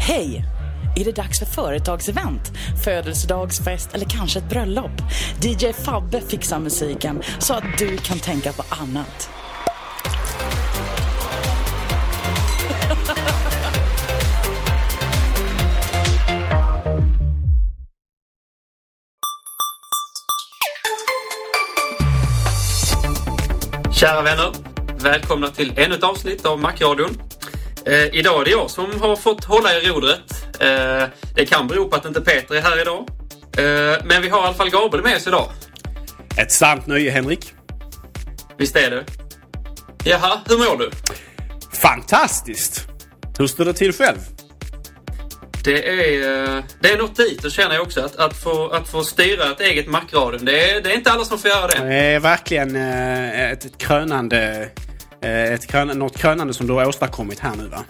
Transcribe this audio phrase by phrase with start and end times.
[0.00, 0.44] Hej!
[0.96, 2.52] Är det dags för företagsevent,
[2.84, 4.90] födelsedagsfest eller kanske ett bröllop?
[5.42, 9.30] DJ Fabbe fixar musiken så att du kan tänka på annat.
[23.92, 24.52] Kära vänner,
[25.02, 27.22] välkomna till ännu ett avsnitt av Macradion.
[27.86, 30.46] Eh, idag är det jag som har fått hålla i rodret.
[30.60, 33.08] Eh, det kan bero på att inte Peter är här idag.
[33.58, 35.48] Eh, men vi har i alla fall Gabriel med oss idag.
[36.36, 37.54] Ett sant nöje, Henrik.
[38.58, 39.04] Visst är det?
[40.04, 40.90] Jaha, hur mår du?
[41.72, 42.88] Fantastiskt!
[43.38, 44.18] Hur står det till själv?
[45.64, 48.00] Det är, eh, det är något dit och känner jag också.
[48.00, 50.44] Att, att, få, att få styra ett eget Macradion.
[50.44, 51.88] Det är, det är inte alla som får göra det.
[51.88, 54.68] Det är verkligen eh, ett, ett krönande...
[55.22, 57.84] Eh, ett krön, något krönande som du har åstadkommit här nu va?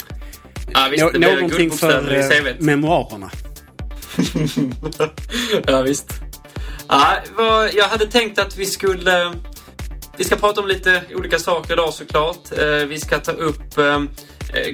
[0.75, 3.31] Ja, visst, Nå- någonting för eh, memoarerna.
[5.67, 6.13] ja, visst.
[6.89, 9.33] Ja, vad, jag hade tänkt att vi skulle...
[10.17, 12.53] Vi ska prata om lite olika saker idag såklart.
[12.59, 13.79] Eh, Vi ska ta upp...
[13.79, 14.01] eh,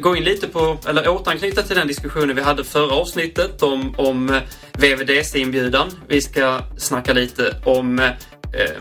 [0.00, 4.41] Gå in lite på, eller återanknyta till den diskussionen vi hade förra avsnittet om, om
[4.72, 5.88] VVDC-inbjudan.
[6.09, 8.10] Vi ska snacka lite om eh,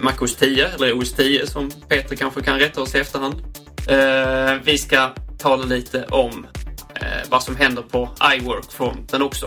[0.02, 3.36] MacOS 10, eller OS 10 som Peter kanske kan rätta oss i efterhand.
[3.88, 6.48] Eh, Vi ska tala lite om
[6.96, 9.46] eh, vad som händer på iWork-fronten också.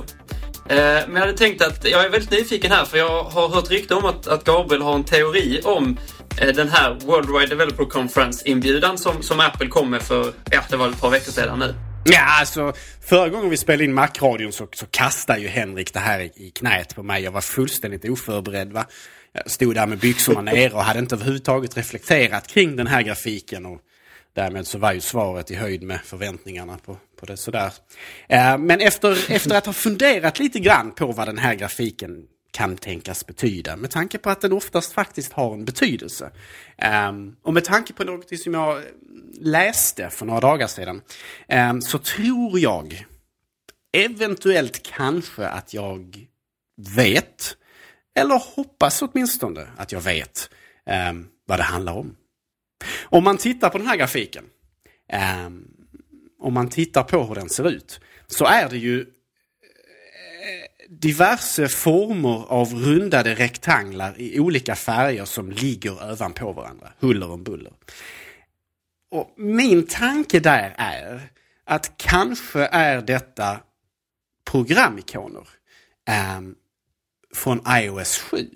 [0.68, 3.70] Eh, Men jag hade tänkt att jag är väldigt nyfiken här för jag har hört
[3.70, 5.98] rykte om att, att Gabriel har en teori om
[6.40, 10.88] eh, den här Worldwide Developer Conference-inbjudan som, som Apple kom med för, ja, det var
[10.88, 11.74] ett par veckor sedan nu.
[12.04, 12.72] Ja, alltså
[13.08, 16.50] förra gången vi spelade in Macradion så, så kastade ju Henrik det här i, i
[16.54, 17.22] knät på mig.
[17.22, 18.72] Jag var fullständigt oförberedd.
[18.72, 18.84] Va?
[19.32, 23.66] Jag stod där med byxorna nere och hade inte överhuvudtaget reflekterat kring den här grafiken.
[23.66, 23.78] Och
[24.36, 27.72] därmed så var ju svaret i höjd med förväntningarna på, på det sådär.
[28.28, 32.76] Eh, men efter, efter att ha funderat lite grann på vad den här grafiken kan
[32.76, 33.76] tänkas betyda.
[33.76, 36.30] Med tanke på att den oftast faktiskt har en betydelse.
[36.78, 38.82] Ehm, och med tanke på något som jag
[39.40, 41.02] läste för några dagar sedan.
[41.48, 43.06] Ehm, så tror jag,
[43.92, 46.26] eventuellt kanske att jag
[46.96, 47.56] vet,
[48.14, 50.50] eller hoppas åtminstone att jag vet
[50.86, 52.16] ehm, vad det handlar om.
[53.02, 54.44] Om man tittar på den här grafiken,
[55.08, 55.64] ehm,
[56.38, 59.06] om man tittar på hur den ser ut, så är det ju eh,
[60.88, 66.92] diverse former av rundade rektanglar i olika färger som ligger ovanpå varandra.
[66.98, 67.72] Huller om buller.
[69.10, 71.20] Och min tanke där är
[71.64, 73.60] att kanske är detta
[74.44, 75.48] programikoner
[76.08, 76.40] eh,
[77.34, 78.48] från iOS 7.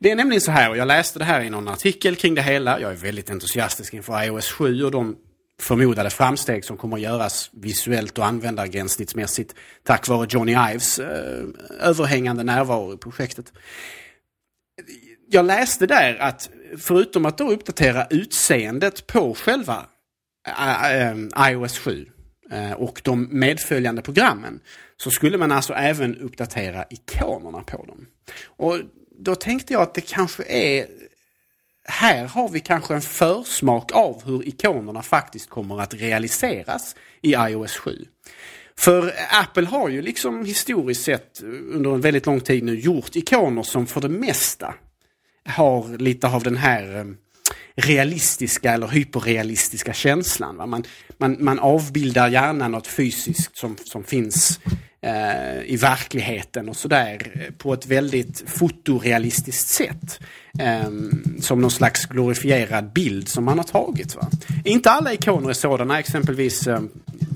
[0.00, 2.42] Det är nämligen så här, och jag läste det här i någon artikel kring det
[2.42, 2.80] hela.
[2.80, 5.16] Jag är väldigt entusiastisk inför iOS 7 och de
[5.60, 11.44] förmodade framsteg som kommer att göras visuellt och användargränssnittsmässigt tack vare Johnny Ives eh,
[11.80, 13.52] överhängande närvaro i projektet.
[15.30, 19.86] Jag läste där att förutom att då uppdatera utseendet på själva
[20.48, 22.06] eh, eh, iOS 7
[22.50, 24.60] eh, och de medföljande programmen
[24.96, 28.06] så skulle man alltså även uppdatera ikonerna på dem.
[28.46, 28.78] Och
[29.18, 30.86] då tänkte jag att det kanske är
[31.84, 37.76] här har vi kanske en försmak av hur ikonerna faktiskt kommer att realiseras i iOS
[37.76, 38.04] 7.
[38.76, 41.42] För Apple har ju liksom historiskt sett
[41.72, 44.74] under en väldigt lång tid nu gjort ikoner som för det mesta
[45.44, 47.16] har lite av den här ehm,
[47.76, 50.56] realistiska eller hyperrealistiska känslan.
[50.56, 50.84] Man,
[51.18, 57.32] man, man avbildar gärna något fysiskt som, som finns eh, Eh, i verkligheten och sådär
[57.34, 60.20] eh, på ett väldigt fotorealistiskt sätt.
[60.58, 64.16] Ehm, som någon slags glorifierad bild som man har tagit.
[64.16, 64.30] Va?
[64.64, 66.80] Inte alla ikoner är sådana, exempelvis eh,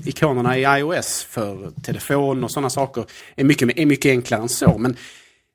[0.04, 3.04] ikonerna i iOS för telefon och sådana saker
[3.36, 4.78] är mycket, är mycket enklare än så.
[4.78, 4.96] Men,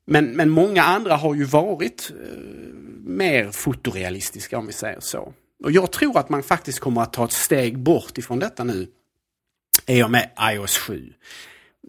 [0.06, 2.12] men, men många andra har ju varit
[3.06, 5.34] mer fotorealistiska om vi säger så.
[5.64, 8.88] Och jag tror att man faktiskt kommer att ta ett steg bort ifrån detta nu
[9.88, 11.14] i och med iOS 7.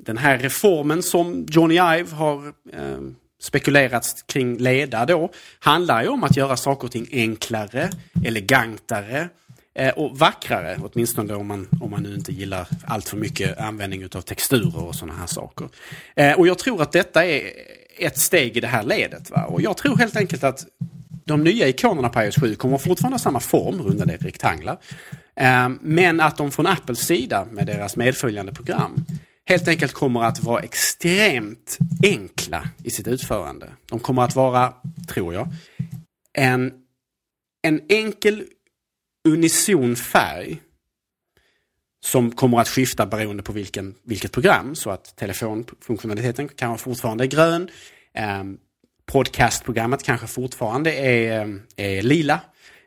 [0.04, 3.00] Den här reformen som Johnny Ive har eh,
[3.40, 7.90] spekulerats kring leda då handlar ju om att göra saker och ting enklare,
[8.24, 9.28] elegantare
[9.74, 10.78] eh, och vackrare.
[10.82, 14.94] Åtminstone om man, om man nu inte gillar allt för mycket användning av texturer och
[14.94, 15.68] sådana här saker.
[16.16, 17.42] Eh, och jag tror att detta är
[17.98, 19.30] ett steg i det här ledet.
[19.30, 19.44] Va?
[19.44, 20.66] Och jag tror helt enkelt att
[21.24, 24.78] de nya ikonerna på iOS 7 kommer fortfarande ha samma form, rundade rektanglar.
[25.36, 29.04] Eh, men att de från Apples sida med deras medföljande program
[29.48, 33.72] helt enkelt kommer att vara extremt enkla i sitt utförande.
[33.86, 34.74] De kommer att vara,
[35.08, 35.48] tror jag,
[36.32, 36.72] en,
[37.62, 38.44] en enkel
[39.28, 40.62] unison färg
[42.04, 44.74] som kommer att skifta beroende på vilken, vilket program.
[44.74, 47.70] Så att telefonfunktionaliteten kanske fortfarande är grön.
[48.14, 48.44] Eh,
[49.06, 52.40] podcastprogrammet kanske fortfarande är, är lila.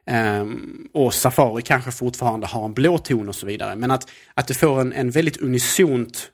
[0.05, 3.75] Ehm, och Safari kanske fortfarande har en blå ton och så vidare.
[3.75, 6.31] Men att, att det får en, en väldigt unisont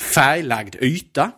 [0.00, 1.32] färglagd yta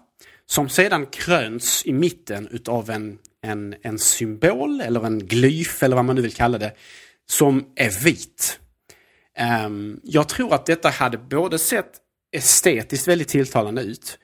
[0.47, 6.05] som sedan kröns i mitten utav en, en, en symbol eller en glyf eller vad
[6.05, 6.73] man nu vill kalla det
[7.27, 8.61] som är vit.
[9.65, 11.91] Um, jag tror att detta hade både sett
[12.33, 14.19] estetiskt väldigt tilltalande ut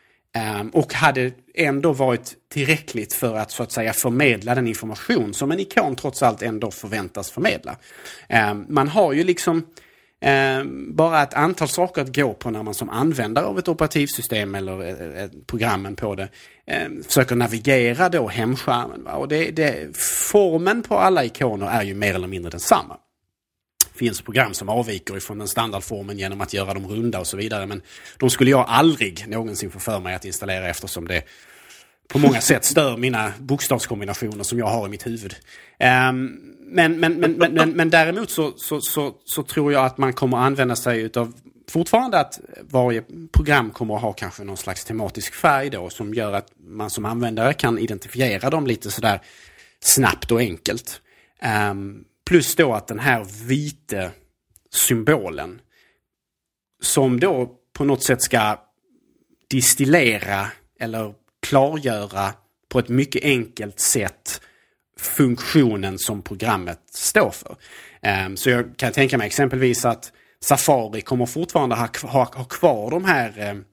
[0.61, 5.53] um, och hade ändå varit tillräckligt för att så att säga förmedla den information som
[5.53, 7.77] en ikon trots allt ändå förväntas förmedla.
[8.51, 9.67] Um, man har ju liksom
[10.27, 14.55] Ehm, bara ett antal saker att gå på när man som användare av ett operativsystem
[14.55, 16.29] eller eh, eh programmen på det
[16.67, 19.05] eh, försöker navigera då hemskärmen.
[19.05, 19.13] Va?
[19.13, 22.97] Och det, det, formen på alla ikoner är ju mer eller mindre densamma.
[23.93, 27.37] Det finns program som avviker ifrån den standardformen genom att göra dem runda och så
[27.37, 27.67] vidare.
[27.67, 27.83] Men
[28.19, 31.23] de skulle jag aldrig någonsin få för mig att installera eftersom det
[32.09, 35.35] på många sätt stör mina bokstavskombinationer som jag har i mitt huvud.
[35.81, 39.99] Um, men, men, men, men, men, men däremot så, så, så, så, tror jag att
[39.99, 41.35] man kommer använda sig utav
[41.69, 46.33] fortfarande att varje program kommer att ha kanske någon slags tematisk färg då som gör
[46.33, 49.21] att man som användare kan identifiera dem lite sådär
[49.81, 51.01] snabbt och enkelt.
[51.71, 54.11] Um, plus då att den här vita
[54.73, 55.61] symbolen
[56.83, 58.61] som då på något sätt ska
[59.51, 60.47] distillera
[60.81, 61.15] eller
[61.45, 62.33] klargöra
[62.69, 64.41] på ett mycket enkelt sätt
[64.99, 67.57] funktionen som programmet står för.
[68.03, 72.91] Ehm, så jag kan tänka mig exempelvis att Safari kommer fortfarande ha, ha, ha kvar
[72.91, 73.65] de här ehm,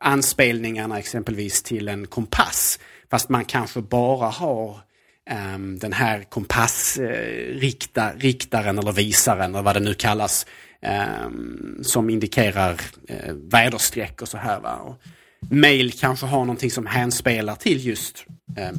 [0.00, 2.78] anspelningarna exempelvis till en kompass.
[3.10, 4.80] Fast man kanske bara har
[5.54, 10.46] um, den här kompassriktaren eh, eller visaren eller vad det nu kallas.
[11.26, 14.60] Um, som indikerar eh, uh, väderstreck och så här.
[14.60, 14.76] Va?
[14.76, 15.02] Och
[15.50, 18.24] mail kanske har någonting som hänspelar till just
[18.56, 18.72] Eh,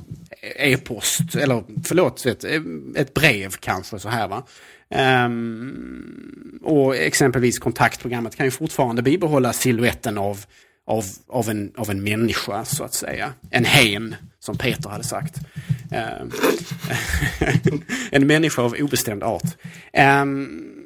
[0.72, 2.44] e-post, eller förlåt, ett,
[2.96, 4.44] ett brev kanske så här va.
[5.26, 10.46] Um, och exempelvis kontaktprogrammet kan ju fortfarande bibehålla siluetten av,
[10.88, 13.34] av, av, en, av en människa så att säga.
[13.50, 15.36] En hen, som Peter hade sagt.
[16.22, 16.32] Um,
[18.12, 19.58] en människa av obestämd art.
[20.22, 20.79] Um,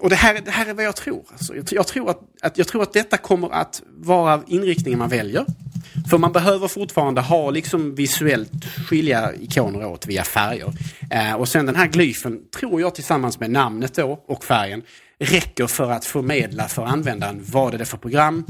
[0.00, 1.24] och det här, det här är vad jag tror.
[1.32, 5.08] Alltså, jag, jag, tror att, att, jag tror att detta kommer att vara inriktningen man
[5.08, 5.44] väljer.
[6.10, 10.72] För man behöver fortfarande ha liksom visuellt skilja ikoner åt via färger.
[11.10, 14.82] Eh, och sen den här glyfen tror jag tillsammans med namnet då och färgen
[15.18, 18.44] räcker för att förmedla för användaren vad är det för program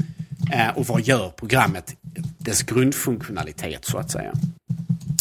[0.53, 1.95] eh, och vad gör programmet,
[2.37, 4.33] dess grundfunktionalitet så att säga.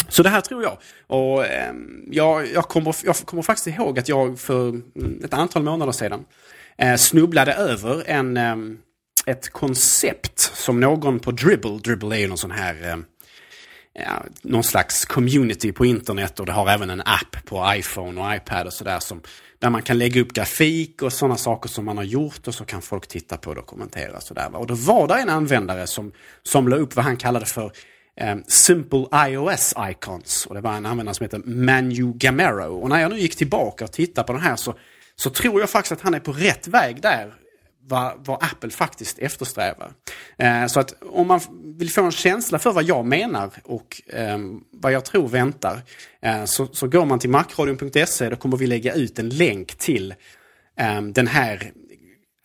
[0.09, 0.79] Så det här tror jag.
[1.07, 4.81] Och ehm, jag, jag, kommer, jag kommer faktiskt ihåg att jag för
[5.25, 6.25] ett antal månader sedan
[6.79, 8.79] eh, snubblade över en ehm,
[9.27, 13.05] ett koncept som någon på Dribble, Dribble är ju någon sån här ehm,
[13.93, 18.35] ja, någon slags community på internet och det har även en app på iPhone och
[18.35, 19.23] iPad och sådär som
[19.59, 22.65] där man kan lägga upp grafik och sådana saker som man har gjort och så
[22.65, 24.21] kan folk titta på det och kommentera.
[24.21, 24.57] Sådär.
[24.57, 26.13] Och då var det en användare som,
[26.43, 27.73] som la upp vad han kallade för
[28.21, 30.47] eh, Simple iOS Icons.
[30.47, 32.81] Och det var en användare som heter Manu Gamero.
[32.81, 34.75] Och när jag nu gick tillbaka och tittade på den här så,
[35.17, 37.35] så tror jag faktiskt att han är på rätt väg där
[37.89, 39.93] vad, vad Apple faktiskt eftersträvar.
[40.39, 41.41] Eh, så att om man
[41.79, 44.39] vill få en känsla för vad jag menar och eh,
[44.71, 45.81] vad jag tror väntar
[46.23, 48.29] eh, så, så går man till macradion.se.
[48.29, 50.15] Då kommer vi lägga ut en länk till
[50.79, 51.73] eh, den här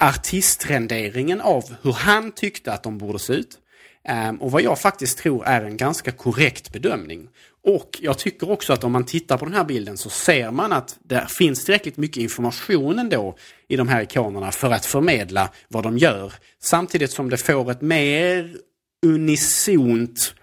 [0.04, 3.60] artistrenderingen av hur han tyckte att de borde se ut.
[4.08, 7.30] Ehm, och vad jag faktiskt tror är en ganska korrekt bedömning.
[7.66, 10.74] Och jag tycker också att om man tittar på den här bilden så ser man
[10.74, 15.84] att det finns tillräckligt mycket information ändå i de här ikonerna för att förmedla vad
[15.84, 16.34] de gör.
[16.60, 18.58] Samtidigt som det får ett mer
[19.06, 20.36] unisont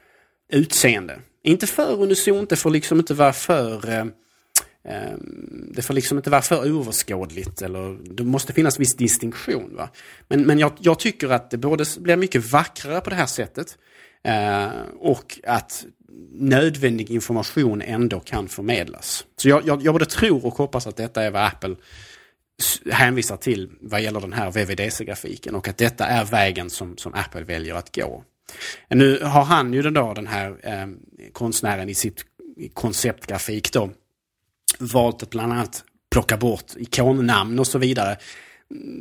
[0.52, 1.18] utseende.
[1.42, 4.04] Inte för unisont, det får liksom inte vara för eh,
[4.84, 5.16] eh
[5.74, 9.76] det får liksom inte vara för oöverskådligt eller det måste finnas viss distinktion.
[9.76, 9.88] Va?
[10.28, 13.78] Men, men jag, jag tycker att det både blir mycket vackrare på det här sättet
[14.24, 15.84] eh, och att
[16.32, 19.24] nödvändig information ändå kan förmedlas.
[19.36, 21.76] Så jag, jag, jag både tror och hoppas att detta är vad Apple
[22.90, 27.44] hänvisar till vad gäller den här VVDC-grafiken och att detta är vägen som, som Apple
[27.44, 28.24] väljer att gå.
[28.88, 30.86] Nu har han ju den, då, den här eh,
[31.32, 32.24] konstnären i sitt
[32.74, 33.90] konceptgrafik då
[34.78, 38.16] valt att bland annat plocka bort ikonnamn och så vidare.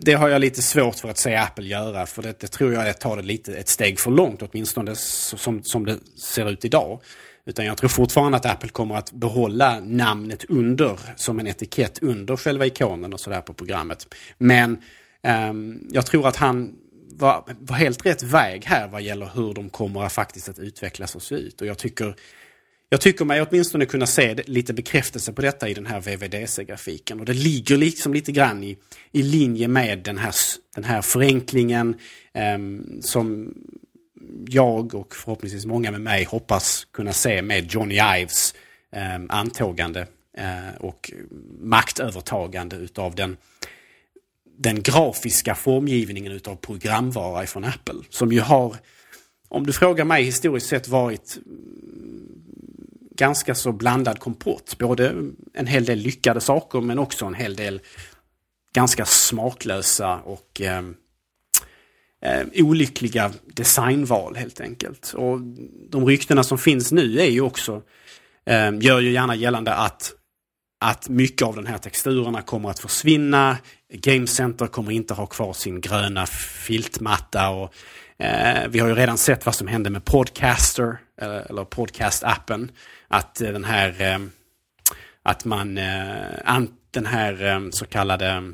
[0.02, 3.00] Det har jag lite svårt för att se Apple göra för det, det tror jag
[3.00, 7.02] tar det lite ett steg för långt åtminstone som, som det ser ut idag.
[7.46, 12.38] Utan jag tror fortfarande att Apple kommer att behålla namnet under som en etikett under
[12.38, 14.16] själva ikonen och sådär på programmet.
[14.38, 14.78] Men
[15.24, 16.76] um, jag tror att han
[17.20, 21.16] var, var, helt rätt väg här vad gäller hur de kommer att faktiskt att utvecklas
[21.16, 21.62] och se ut.
[21.62, 22.16] Och jag tycker
[22.90, 27.20] jag tycker mig åtminstone kunna se lite bekräftelse på detta i den här VVDC-grafiken.
[27.20, 28.78] Och det ligger liksom lite grann i,
[29.12, 30.34] i linje med den här,
[30.76, 31.96] den här förenklingen
[32.34, 32.58] eh,
[33.02, 33.54] som
[34.48, 38.56] jag och förhoppningsvis många med mig hoppas kunna se med Johnny Ives
[38.92, 41.12] eh, antågande eh, och
[41.62, 43.38] maktövertagande utav den,
[44.58, 48.04] den grafiska formgivningen utav programvara från Apple.
[48.10, 48.76] Som ju har,
[49.50, 51.38] om du frågar mig historiskt sett varit
[53.20, 54.76] ganska så blandad kompott.
[54.80, 55.16] Både
[55.54, 57.82] en hel del lyckade saker men också en hel del
[58.74, 60.84] ganska smaklösa och eh,
[62.56, 65.14] olyckliga designval helt enkelt.
[65.14, 65.40] Och
[65.90, 67.82] de ryktena som finns nu är ju också,
[68.46, 70.14] eh, gör ju gärna gällande att,
[70.80, 73.58] att mycket av de här texturerna kommer att försvinna.
[73.94, 76.26] Game Center kommer inte ha kvar sin gröna
[76.66, 77.74] filtmatta och
[78.20, 82.70] eh, vi har ju redan sett vad som hände med Podcaster, eller, eller Podcast-appen
[83.08, 84.20] att eh, den här eh,
[85.24, 88.54] att man eh, den här så kallade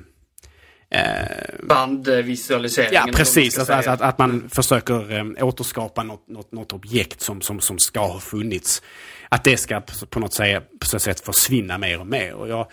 [1.64, 2.94] Bandvisualiseringen.
[2.94, 3.58] Ja, precis.
[3.58, 8.00] Alltså, alltså, att, att man försöker återskapa något, något, något objekt som, som, som ska
[8.00, 8.82] ha funnits.
[9.30, 12.34] Att det ska på något sätt försvinna mer och mer.
[12.34, 12.68] Och jag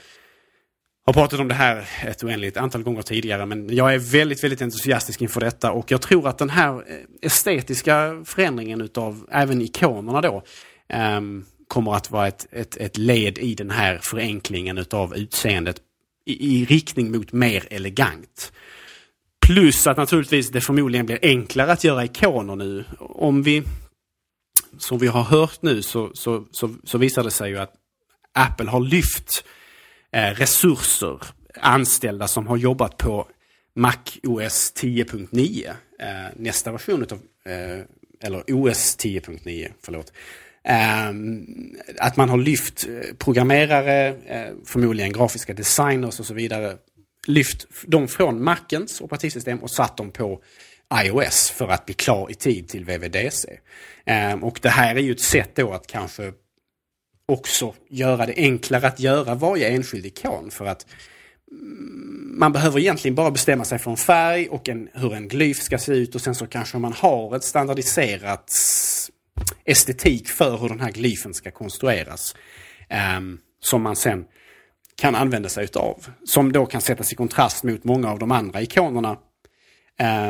[1.07, 4.63] har pratat om det här ett oändligt antal gånger tidigare men jag är väldigt, väldigt
[4.63, 10.21] entusiastisk inför detta och jag tror att den här eh, estetiska förändringen utav även ikonerna
[10.21, 10.43] då
[11.17, 15.77] um, kommer att vara ett, ett, ett led i den här förenklingen utav utseendet
[16.27, 18.53] i, i riktning mot mer elegant.
[19.47, 22.85] Plus att naturligtvis det förmodligen blir enklare att göra ikoner nu.
[22.99, 23.63] Om vi,
[24.79, 27.73] som vi har hört nu, så, så, så, så visar det sig ju att
[28.33, 29.45] Apple har lyft
[30.13, 31.19] eh, resurser,
[31.61, 33.29] anställda som har jobbat på
[33.75, 35.75] Mac OS 10.9, eh,
[36.37, 37.85] nästa version utav, eh,
[38.23, 40.13] eller OS 10.9, förlåt.
[40.65, 41.09] Eh,
[41.99, 46.77] att man har lyft eh, programmerare, eh, förmodligen grafiska designers och så vidare,
[47.27, 50.43] lyft dem från Macens operativsystem och satt dem på
[51.05, 53.49] iOS för att bli klar i tid till VVDC.
[54.05, 56.33] Ehm, och det här är ju ett sätt då att kanske
[57.27, 60.87] också göra det enklare att göra varje enskild ikon för att
[61.51, 65.63] mm, man behöver egentligen bara bestämma sig för en färg och en, hur en glyf
[65.63, 68.53] ska se ut och sen så kanske man har ett standardiserat
[69.65, 72.35] estetik för hur den här glyfen ska konstrueras.
[73.17, 74.25] Um, som man sen
[74.97, 76.07] kan använda sig utav.
[76.25, 79.17] Som då kan sättas i kontrast mot många av de andra ikonerna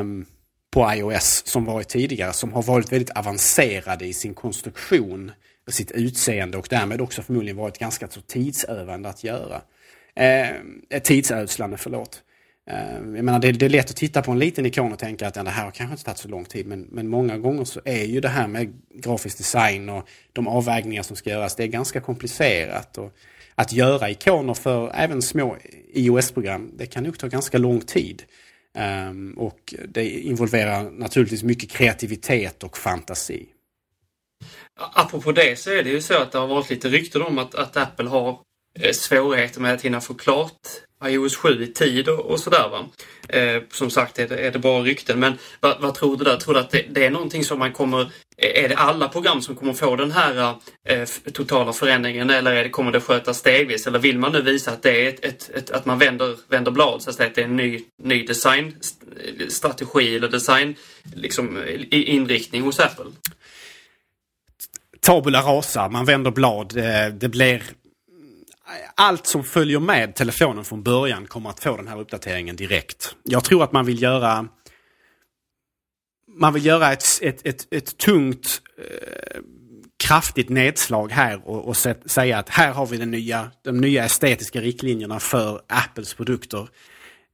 [0.01, 0.27] um,
[0.73, 2.33] på iOS som varit tidigare.
[2.33, 5.33] Som har varit väldigt avancerade i sin konstruktion,
[5.67, 9.63] och sitt utseende och därmed också förmodligen varit ganska så tidsövande att göra.
[10.15, 12.23] Eh, eh tidsödslande, förlåt.
[12.71, 15.27] Eh, jag menar, det, det, är lätt att titta på en liten ikon och tänka
[15.27, 16.67] att ja, det här har kanske inte tagit så lång tid.
[16.67, 21.03] Men, men många gånger så är ju det här med grafisk design och de avvägningar
[21.03, 22.99] som ska göras, det är ganska komplicerat.
[22.99, 23.17] Och
[23.55, 25.57] att göra ikoner för även små
[25.95, 28.23] iOS-program, det kan nog ta ganska lång tid.
[28.79, 33.49] Um, och det involverar naturligtvis mycket kreativitet och fantasi.
[34.77, 37.55] Apropå det så är det ju så att det har varit lite rykten om att,
[37.55, 38.39] att Apple har
[38.81, 40.61] eh, svårigheter med att hinna få klart
[41.05, 42.69] iOS 7 i tid och, och sådär.
[42.69, 42.89] Va?
[43.29, 45.21] Eh, som sagt är det, är det bara rykten.
[45.21, 46.37] Men vad, vad tror du där?
[46.37, 48.11] Tror du att det, det, är någonting som man kommer...
[48.37, 50.55] Är det alla program som kommer få den här
[50.89, 53.87] eh, totala förändringen eller är det, kommer det skötas stegvis?
[53.87, 56.71] Eller vill man nu visa att det är ett, ett, ett, att man vänder, vänder
[56.71, 60.75] blad så att, säga, att det är en ny, ny designstrategi eller design
[61.15, 63.05] liksom, inriktning hos Apple?
[65.01, 66.77] Tabula rasa, man vänder blad.
[66.77, 67.63] Eh, det blir
[68.95, 73.17] allt som följer med telefonen från början kommer att få den här uppdateringen direkt.
[73.23, 74.49] Jag tror att man vill göra
[76.35, 79.41] man vill göra ett, ett, ett, ett tungt eh,
[80.05, 81.77] kraftigt nedslag här och, och
[82.07, 86.69] säga att här har vi den nya, de nya estetiska riktlinjerna för Apples produkter.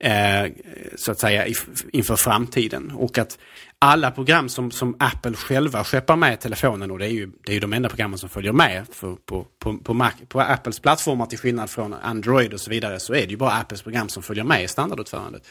[0.05, 0.53] Eh,
[0.97, 1.47] så att säga
[1.93, 2.91] inför framtiden.
[2.91, 3.39] Och att
[3.81, 7.53] alla program som, som Apple själva skeppar med i telefonen och det är ju, det
[7.53, 10.81] är ju de enda programmen som följer med för, på, på, på, Mac, på Apples
[10.81, 14.09] plattformar till skillnad från Android och så vidare så är det ju bara Apples program
[14.09, 15.43] som följer med i standardutförandet.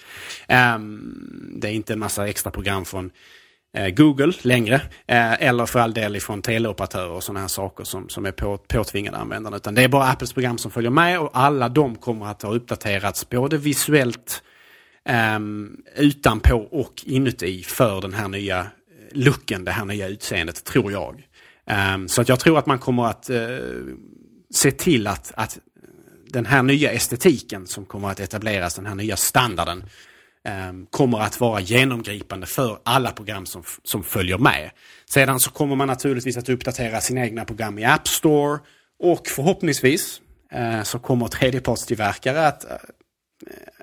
[0.76, 3.12] Um, det är inte en massa extra program från
[3.80, 8.10] uh, Google längre uh, eller för all del ifrån teleoperatörer och sådana här saker som,
[8.10, 9.58] som är på, påtvingade användarna.
[9.58, 12.54] Utan det är bara Apples program som följer med och alla de kommer att ha
[12.54, 14.44] uppdaterats både visuellt
[15.10, 18.66] Ehm, utanpå och inuti för den här nya eh,
[19.12, 21.28] looken, det här nya utseendet, tror jag.
[21.68, 23.40] Ehm, så att jag tror att man kommer att eh,
[24.54, 25.60] se till att, att
[26.30, 29.84] den här nya estetiken som kommer att etableras, den här nya standarden,
[30.48, 34.72] ehm, kommer att vara genomgripande för alla program som, som följer med.
[35.06, 38.60] Sedan så kommer man naturligtvis att uppdatera sina egna program i App Store
[39.00, 40.22] och förhoppningsvis
[40.52, 42.66] eh, så kommer tredjepartstillverkare att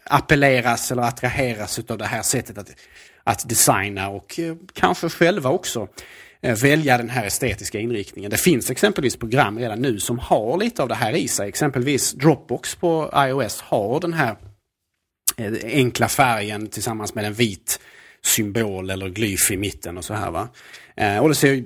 [0.04, 2.70] appelleras eller attraheras av det här sättet att,
[3.24, 5.88] att designa och eh, kanske själva också
[6.40, 8.30] eh, välja den här estetiska inriktningen.
[8.30, 11.48] Det finns exempelvis program redan nu som har lite av det här i sig.
[11.48, 14.36] Exempelvis Dropbox på iOS har den här
[15.36, 17.80] eh, enkla färgen tillsammans med en vit
[18.22, 20.30] symbol eller glyf i mitten och så här.
[20.30, 20.48] Va?
[21.20, 21.64] Och det ser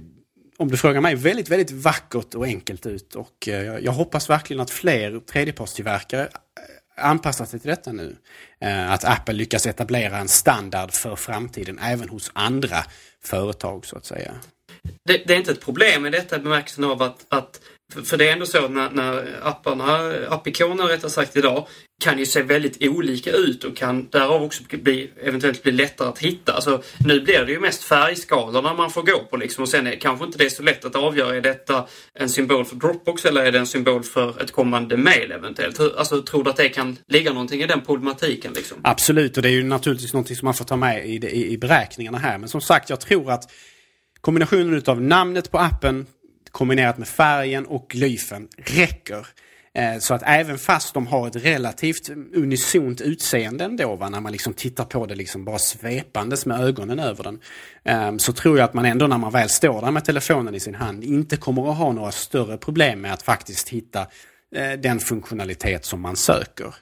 [0.57, 3.15] om du frågar mig, väldigt, väldigt vackert och enkelt ut.
[3.15, 3.49] Och
[3.81, 6.29] jag hoppas verkligen att fler tredjepartstillverkare
[6.99, 8.17] anpassa sig till detta nu.
[8.61, 12.85] Eh, att Apple lyckas etablera en standard för framtiden även hos andra
[13.25, 14.35] företag så att säga.
[15.05, 17.61] Det, det är inte ett problem i detta bemärkelsen av att, att
[17.95, 21.67] för det är ändå så att när, när apparna, appikoner rättare sagt idag,
[22.05, 26.19] kan ju se väldigt olika ut och kan därav också bli, eventuellt bli lättare att
[26.19, 26.53] hitta.
[26.53, 29.97] Alltså, nu blir det ju mest färgskalorna man får gå på liksom och sen är
[29.97, 33.45] kanske inte det är så lätt att avgöra, är detta en symbol för Dropbox eller
[33.45, 35.81] är det en symbol för ett kommande mail eventuellt?
[35.81, 38.53] Alltså, tror du att det kan ligga någonting i den problematiken?
[38.53, 38.79] Liksom?
[38.83, 41.59] Absolut, och det är ju naturligtvis någonting som man får ta med i, i, i
[41.59, 42.39] beräkningarna här.
[42.39, 43.51] Men som sagt, jag tror att
[44.21, 46.07] kombinationen utav namnet på appen
[46.59, 49.27] kombinerat med färgen och glyfen räcker.
[49.75, 54.33] Eh, så att även fast de har ett relativt unisont utseende ändå, va, när man
[54.33, 57.41] liksom tittar på det liksom bara svepandes med ögonen över den.
[57.85, 60.61] Eh, så tror jag att man ändå när man väl står där med telefonen i
[60.61, 64.01] sin hand inte kommer att ha några större problem med att faktiskt hitta
[64.55, 66.75] eh, den funktionalitet som man söker.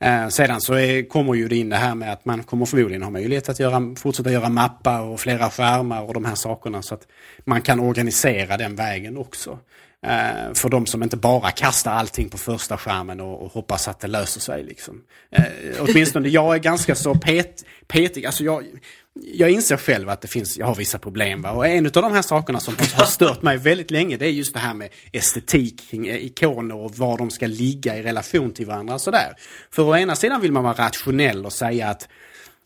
[0.00, 3.02] Eh, sedan så är, kommer ju det in det här med att man kommer förmodligen
[3.02, 6.94] ha möjlighet att göra, fortsätta göra mappar och flera skärmar och de här sakerna så
[6.94, 7.06] att
[7.44, 9.58] man kan organisera den vägen också.
[10.06, 14.00] Eh, för de som inte bara kastar allting på första skärmen och, och hoppas att
[14.00, 14.64] det löser sig.
[14.64, 15.02] Liksom.
[15.30, 15.44] Eh,
[15.80, 18.26] åtminstone jag är ganska så pet, petig.
[18.26, 18.64] Alltså jag,
[19.14, 21.42] jag inser själv att det finns, jag har vissa problem.
[21.42, 21.50] Va?
[21.50, 24.54] Och en av de här sakerna som har stört mig väldigt länge det är just
[24.54, 28.66] det här med estetik kring eh, ikoner och var de ska ligga i relation till
[28.66, 28.94] varandra.
[28.94, 29.34] Och sådär.
[29.70, 32.08] För å ena sidan vill man vara rationell och säga att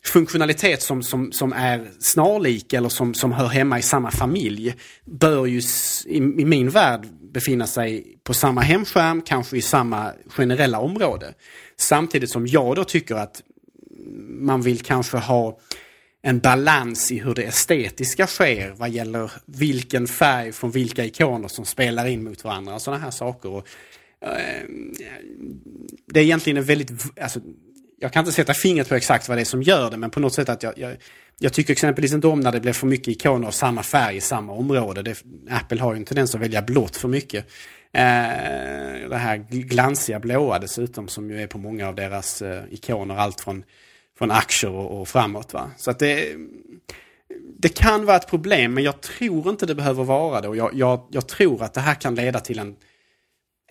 [0.05, 5.45] funktionalitet som, som, som är snarlik eller som, som hör hemma i samma familj bör
[5.45, 5.61] ju
[6.05, 11.33] i, i min värld befinna sig på samma hemskärm, kanske i samma generella område.
[11.77, 13.41] Samtidigt som jag då tycker att
[14.27, 15.59] man vill kanske ha
[16.27, 21.65] en balans i hur det estetiska sker vad gäller vilken färg från vilka ikoner som
[21.65, 23.49] spelar in mot varandra och sådana här saker.
[23.49, 23.67] Och,
[24.21, 24.63] eh,
[26.05, 27.39] det är egentligen en väldigt, alltså,
[27.99, 30.19] jag kan inte sätta fingret på exakt vad det är som gör det men på
[30.19, 30.97] något sätt att jag, jag,
[31.39, 34.21] jag tycker exempelvis inte om när det blir för mycket ikoner av samma färg i
[34.21, 35.01] samma område.
[35.01, 37.45] Det, Apple har ju en tendens att välja blått för mycket.
[37.91, 43.15] Eh, det här glansiga blåa dessutom som ju är på många av deras eh, ikoner.
[43.15, 43.63] Allt från,
[44.17, 45.53] från aktier och, och framåt.
[45.53, 45.71] Va?
[45.77, 46.35] Så att det,
[47.59, 50.47] det kan vara ett problem men jag tror inte det behöver vara det.
[50.47, 52.75] Och jag, jag, jag tror att det här kan leda till en,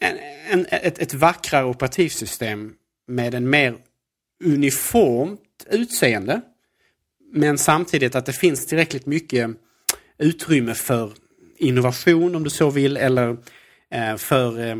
[0.01, 0.19] en,
[0.51, 2.73] en ett, ett vackrare operativsystem
[3.09, 3.77] med en mer
[4.45, 6.41] uniformt utseende.
[7.33, 9.51] Men samtidigt att det finns tillräckligt mycket
[10.19, 11.13] utrymme för
[11.57, 13.37] innovation om du så vill eller
[14.19, 14.77] för eh,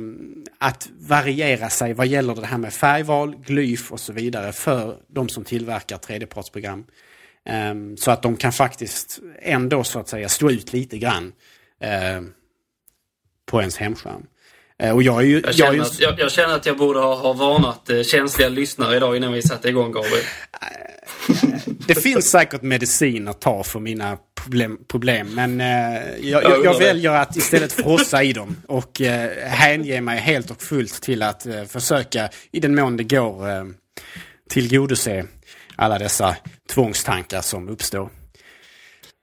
[0.59, 5.29] att variera sig vad gäller det här med färgval, glyf och så vidare för de
[5.29, 6.85] som tillverkar tredjepartsprogram.
[7.49, 11.33] Eh, så att de kan faktiskt ändå så att säga stå ut lite grann
[11.81, 12.23] eh,
[13.47, 14.27] på ens hemskärm.
[14.79, 16.67] Eh, och jag, är ju, Jag känner, jag är ju, att, jag, jag känner att
[16.67, 20.25] jag borde ha, ha varnat eh, känsliga lyssnare idag innan vi satte igång Gabriel.
[21.87, 25.67] Det finns säkert medicin att ta för mina problem, problem men eh,
[26.21, 30.63] jag, jag, jag väljer att istället frossa i dem och eh, hänge mig helt och
[30.63, 33.65] fullt till att eh, försöka, i den mån det går, eh,
[34.51, 35.27] tillgodose
[35.77, 36.37] alla dessa
[36.71, 38.11] tvångstankar som uppstår.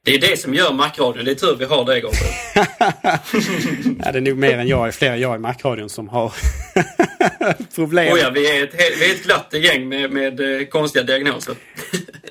[0.06, 1.26] Det är det som gör Macradion.
[1.26, 2.34] Det är tur vi har det Gabriel.
[4.06, 6.34] Ja, det är nog mer än jag, fler än jag i Macradion som har
[7.76, 8.14] problem.
[8.14, 11.56] Oh ja, vi, är ett, vi är ett glatt gäng med, med eh, konstiga diagnoser.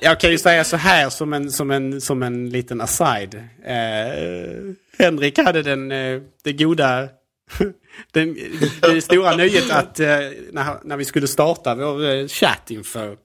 [0.03, 3.35] Jag kan ju säga så här som en, som en, som en liten aside.
[3.65, 7.09] Eh, Henrik hade den, eh, det goda,
[8.11, 8.37] den,
[8.81, 10.07] det stora nöjet att eh,
[10.51, 13.17] när, när vi skulle starta vår eh, chatt inför,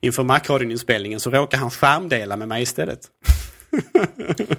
[0.00, 3.00] inför Macradion-inspelningen så råkade han skärmdela med mig istället.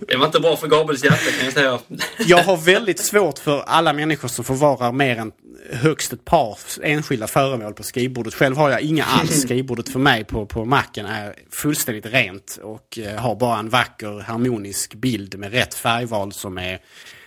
[0.07, 1.79] Det var inte bra för Gabriels hjärta kan jag säga.
[2.19, 5.31] Jag har väldigt svårt för alla människor som förvarar mer än
[5.71, 8.33] högst ett par enskilda föremål på skrivbordet.
[8.33, 9.41] Själv har jag inga alls.
[9.41, 14.19] Skrivbordet för mig på, på Macen är fullständigt rent och eh, har bara en vacker
[14.19, 16.79] harmonisk bild med rätt färgval som är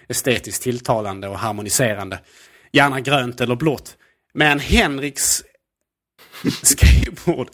[0.08, 2.20] estetiskt tilltalande och harmoniserande.
[2.72, 3.96] Gärna grönt eller blått.
[4.34, 5.42] Men Henriks
[6.62, 7.48] skrivbord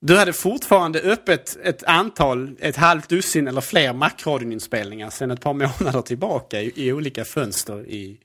[0.00, 5.54] du hade fortfarande öppet ett antal, ett halvt dussin eller fler Macradion-inspelningar sedan ett par
[5.54, 8.18] månader tillbaka i, i olika fönster i...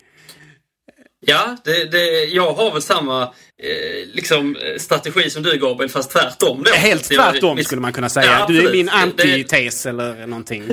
[1.28, 6.12] Ja, det, det, jag har väl samma eh, liksom, eh, strategi som du Gabriel, fast
[6.12, 6.64] tvärtom.
[6.64, 6.72] Då.
[6.72, 8.26] Helt jag- tvärtom skulle man kunna säga.
[8.40, 10.64] Ja, du är min Det- det- antites eller någonting.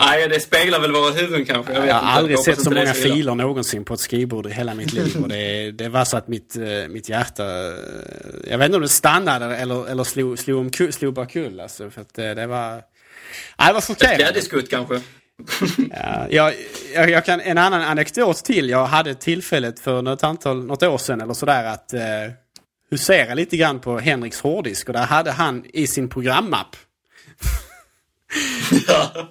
[0.00, 1.72] Nej, det speglar väl våra huvuden kanske.
[1.72, 4.74] Jag, Jag har aldrig sett så det många filer någonsin på ett skrivbord i hela
[4.74, 5.16] mitt liv.
[5.22, 7.44] Och det, det var så att mitt, eh, mitt hjärta...
[7.44, 7.72] eh,
[8.50, 11.60] Jag vet inte om det stannade eller, eller slog, slog, slog bakull.
[11.60, 12.70] Alltså, för att eh, det var...
[13.58, 14.16] Nej, det var chockerande.
[14.24, 15.00] Glädjeskutt kanske.
[16.30, 16.52] Ja,
[16.94, 18.68] jag, jag, kan, en annan anekdot till.
[18.70, 22.00] Jag hade tillfället för något, antal, något år sedan eller sådär att eh,
[22.90, 24.88] husera lite grann på Henriks hårddisk.
[24.88, 26.76] Och där hade han i sin programapp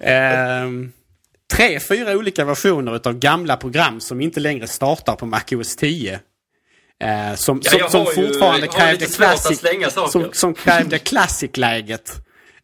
[0.00, 0.92] ehm,
[1.52, 6.20] tre, fyra olika versioner av gamla program som inte längre startar på MacOS 10.
[7.02, 9.62] Eh, som, Ja, som, som ju- fortfarande har krävde classic,
[10.08, 12.12] som, som krävde classic-läget.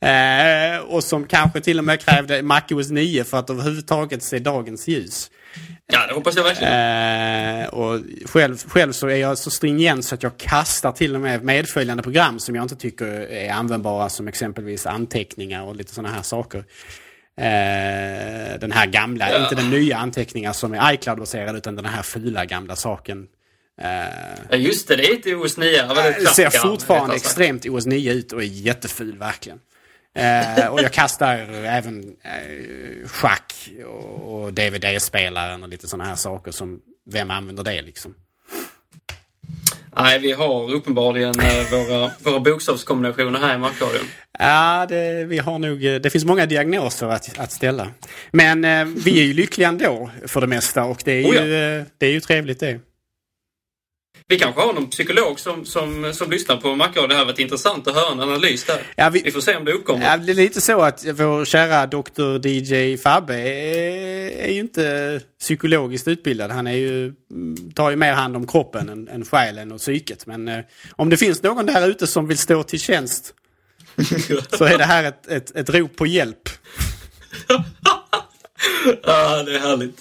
[0.03, 4.89] Eh, och som kanske till och med krävde MacOS 9 för att överhuvudtaget se dagens
[4.89, 5.31] ljus.
[5.93, 6.73] Ja, det hoppas jag verkligen.
[7.63, 11.21] Eh, och själv, själv så är jag så stringent så att jag kastar till och
[11.21, 16.15] med medföljande program som jag inte tycker är användbara som exempelvis anteckningar och lite sådana
[16.15, 16.65] här saker.
[17.37, 19.43] Eh, den här gamla, Ja.
[19.43, 23.27] inte den nya anteckningar som är iCloud-baserad utan den här fula gamla saken.
[23.83, 23.89] Eh,
[24.51, 25.83] Ja, just det, det är inte OS 9.
[26.19, 29.59] Det ser fortfarande extremt OS 9 ut och är jätteful verkligen.
[30.15, 36.51] Eh, och jag kastar även eh, schack och, och DVD-spelaren och lite sådana här saker
[36.51, 38.15] som vem använder det liksom?
[39.97, 44.05] Nej, vi har uppenbarligen eh, våra, våra bokstavskombinationer här i Macradion.
[44.39, 47.89] Ja, det, vi har nog, eh, det finns många diagnoser att, att ställa.
[48.31, 51.45] Men eh, vi är ju lyckliga ändå för det mesta och det är, Oh ja.
[51.45, 52.81] ju, eh, det är ju trevligt det.
[54.31, 57.09] Vi kanske har någon psykolog som, som, som lyssnar på Macradion.
[57.09, 58.83] Det här varit intressant att höra en analys där.
[58.97, 59.31] Ja, vi- vi...
[59.31, 60.07] får se om det uppkommer.
[60.07, 62.47] Ja, det är lite så att vår kära Dr.
[62.49, 66.51] DJ Fabbe är, är ju inte psykologiskt utbildad.
[66.51, 70.27] Han är ju, mm, tar ju mer hand om kroppen än, än själen och psyket.
[70.27, 70.59] Men eh,
[70.97, 73.35] om det finns någon där ute som vill stå till tjänst
[74.59, 76.49] så är det här ett, ett, ett rop på hjälp.
[79.03, 80.01] Ja, det är härligt.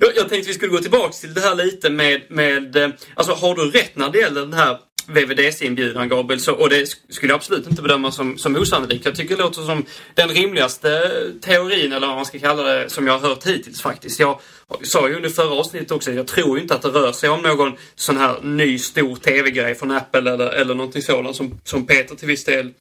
[0.00, 3.32] Jag, jag tänkte vi skulle gå tillbaka till det här lite med, med eh, alltså
[3.32, 7.36] har du rätt när det gäller den här VVDC-inbjudan Gabriel, så, och det skulle jag
[7.36, 9.04] absolut inte bedöma som, som osannolikt.
[9.04, 13.06] Jag tycker det låter som den rimligaste teorin, eller vad man ska kalla det, som
[13.06, 14.20] jag har hört hittills faktiskt.
[14.20, 14.40] Jag
[14.82, 17.30] sa ju under förra avsnittet också att jag tror ju inte att det rör sig
[17.30, 21.86] om någon sån här ny stor TV-grej från Apple eller, eller någonting sådant som, som
[21.86, 22.72] Peter till viss del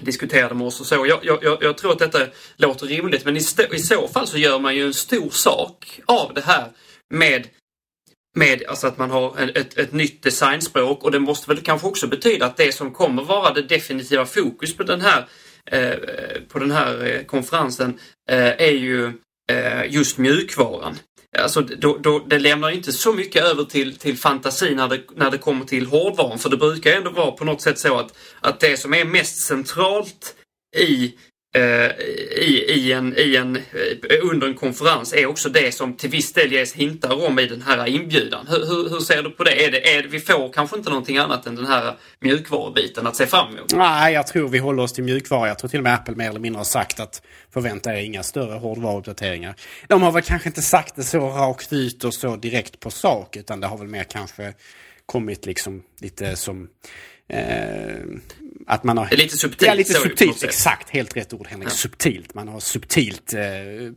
[0.00, 1.06] diskuterade med oss och så.
[1.06, 2.18] Jag, jag, jag, tror att detta
[2.56, 6.00] låter rimligt men i, st- i så fall så gör man ju en stor sak
[6.06, 6.70] av det här
[7.14, 7.48] med
[8.36, 11.86] med alltså att man har en, ett, ett nytt designspråk och det måste väl kanske
[11.86, 15.28] också betyda att det som kommer vara det definitiva fokus på den här,
[15.70, 15.94] eh,
[16.48, 17.98] på den här eh, konferensen
[18.30, 19.12] eh, är ju
[19.50, 20.98] eh, just mjukvaran.
[21.42, 25.30] Alltså, då, då, det lämnar inte så mycket över till, till fantasi när det, när
[25.30, 26.38] det kommer till hårdvaran.
[26.38, 29.36] För det brukar ändå vara på något sätt så att, att det som är mest
[29.36, 30.34] centralt
[30.76, 31.14] i
[31.58, 31.90] Eh,
[32.38, 36.32] i, i en, i en, eh, under en konferens är också det som till viss
[36.32, 38.46] del ges hintar om i den här inbjudan.
[38.48, 39.64] Hur, hur, hur ser du på det?
[39.64, 40.08] Är det, är det?
[40.08, 43.74] Vi får kanske inte någonting annat än den här mjukvarubiten att se fram emot?
[43.74, 45.48] Nej, jag tror vi håller oss till mjukvara.
[45.48, 48.22] Jag tror till och med Apple mer eller mindre har sagt att förvänta er inga
[48.22, 49.54] större hårdvaruuppdateringar.
[49.88, 53.36] De har väl kanske inte sagt det så rakt ut och så direkt på sak
[53.36, 54.52] utan det har väl mer kanske
[55.06, 56.68] kommit liksom lite som
[57.30, 58.00] Eh,
[58.66, 59.06] att man har...
[59.06, 59.68] Det är lite subtilt.
[59.68, 60.42] Ja, lite subtilt.
[60.42, 61.68] Exakt, helt rätt ord Henrik.
[61.68, 61.72] Ja.
[61.72, 62.34] Subtilt.
[62.34, 63.40] Man har subtilt eh,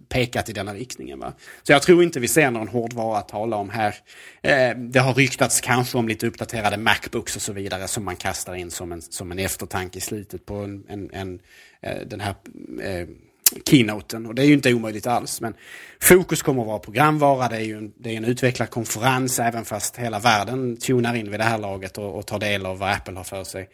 [0.09, 1.19] pekat i denna riktningen.
[1.19, 1.33] Va?
[1.63, 3.95] Så jag tror inte vi ser någon hårdvara att tala om här.
[4.41, 8.55] Eh, det har ryktats kanske om lite uppdaterade Macbooks och så vidare som man kastar
[8.55, 11.39] in som en, som en eftertanke i slutet på en, en, en
[11.81, 12.35] eh, den här
[12.83, 13.07] eh,
[13.65, 14.25] keynoten.
[14.25, 15.41] Och det är ju inte omöjligt alls.
[15.41, 15.53] Men
[16.01, 17.47] fokus kommer att vara programvara.
[17.47, 21.31] Det är ju en, det är en utvecklad konferens även fast hela världen tunar in
[21.31, 23.69] vid det här laget och, och tar del av vad Apple har för sig.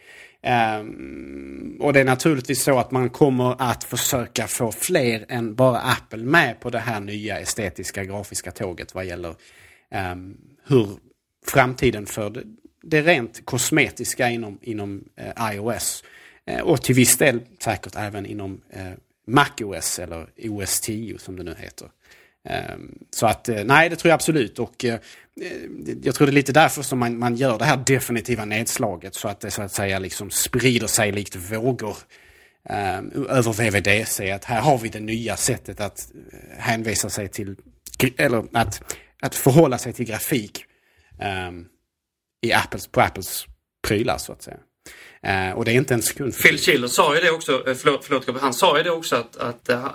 [0.46, 5.78] Um, och det är naturligtvis så att man kommer att försöka få fler än bara
[5.78, 9.34] Apple med på det här nya estetiska grafiska tåget vad gäller
[10.12, 10.88] um, hur
[11.46, 12.42] framtiden för det,
[12.82, 16.04] det rent kosmetiska inom, inom uh, iOS
[16.50, 18.92] uh, och till viss del säkert även inom eh, uh,
[19.26, 21.88] MacOS eller OS 10 som det nu heter.
[22.48, 24.58] Ehm, så att eh, nej, det tror jag absolut.
[24.58, 25.52] Och eh, eh,
[26.02, 29.14] jag tror det är lite därför som man, man gör det här definitiva nedslaget.
[29.14, 31.96] Så att det så att säga liksom sprider sig likt vågor
[32.68, 34.30] ehm, över VVDC.
[34.30, 36.12] Att här har vi det nya sättet att
[36.58, 37.56] hänvisa sig till,
[38.16, 40.64] eller att, att förhålla sig till grafik
[41.48, 41.66] um,
[42.46, 43.46] i Apples, på Apples
[43.88, 44.58] prylar så att säga.
[45.22, 46.42] Eh, och det är inte en sekund.
[46.42, 49.36] Phil Schiller sa ju det också, eh, förlåt, förlåt han sa ju det också att,
[49.36, 49.86] att uh,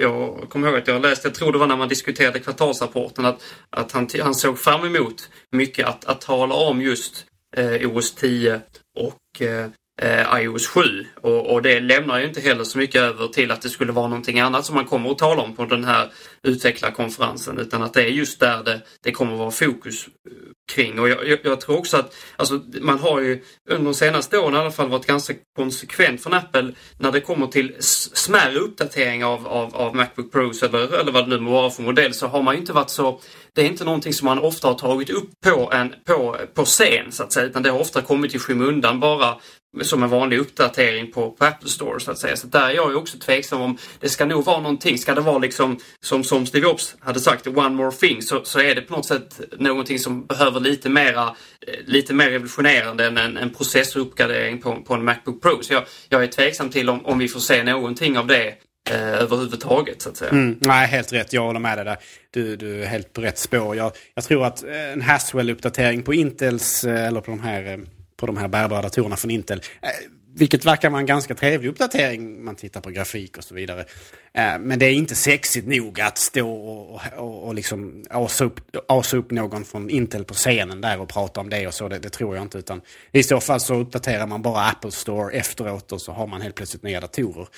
[0.00, 3.42] jag kommer ihåg att jag läste, jag tror det var när man diskuterade kvartalsrapporten, att,
[3.70, 7.24] att han, han såg fram emot mycket att, att tala om just
[7.58, 8.60] uh, OS 10
[8.98, 9.66] och uh,
[10.02, 10.80] eh, iOS 7
[11.20, 14.08] och, och, det lämnar ju inte heller så mycket över till att det skulle vara
[14.08, 16.10] någonting annat som man kommer att tala om på den här
[16.42, 20.32] utvecklarkonferensen utan att det är just där det, det kommer att vara fokus eh,
[20.72, 21.00] kring.
[21.00, 24.54] Och jag, jag, jag, tror också att alltså, man har ju under de senaste åren
[24.54, 29.46] i alla fall varit ganska konsekvent från Apple när det kommer till smärre uppdateringar av,
[29.46, 32.42] av, av Macbook Pros eller, eller vad det nu må vara för modell så har
[32.42, 33.20] man ju inte varit så
[33.52, 37.12] det är inte någonting som man ofta har tagit upp på, en, på, på scen
[37.12, 39.36] så att säga utan det har ofta kommit i skymundan bara
[39.82, 42.36] som en vanlig uppdatering på, på Apple Store så att säga.
[42.36, 44.98] Så där är jag ju också tveksam om det ska nog vara någonting.
[44.98, 48.60] Ska det vara liksom som, som Steve Jobs hade sagt, one more thing, så, så
[48.60, 53.18] är det på något sätt någonting som behöver lite mera, eh, lite mer revolutionerande än
[53.18, 55.62] en, en processoruppgradering på, på en Macbook Pro.
[55.62, 58.54] Så jag, jag är tveksam till om, om vi får se någonting av det
[58.90, 60.30] eh, överhuvudtaget så att säga.
[60.30, 61.32] Mm, nej, helt rätt.
[61.32, 61.96] Jag håller med dig där.
[62.30, 63.76] Du, du är helt på rätt spår.
[63.76, 67.78] Jag, jag tror att en Haswell-uppdatering på Intels, eh, eller på de här eh,
[68.16, 69.62] på de här bärbara datorerna från Intel.
[69.82, 69.88] Eh,
[70.36, 72.44] vilket verkar vara en ganska trevlig uppdatering.
[72.44, 73.84] Man tittar på grafik och så vidare.
[74.32, 78.60] Eh, men det är inte sexigt nog att stå och, och, och liksom asa upp,
[78.88, 81.88] asa upp någon från Intel på scenen där och prata om det och så.
[81.88, 82.58] Det, det, tror jag inte.
[82.58, 82.80] Utan
[83.12, 86.54] I så fall så uppdaterar man bara Apple Store efteråt och så har man helt
[86.54, 87.48] plötsligt nya datorer.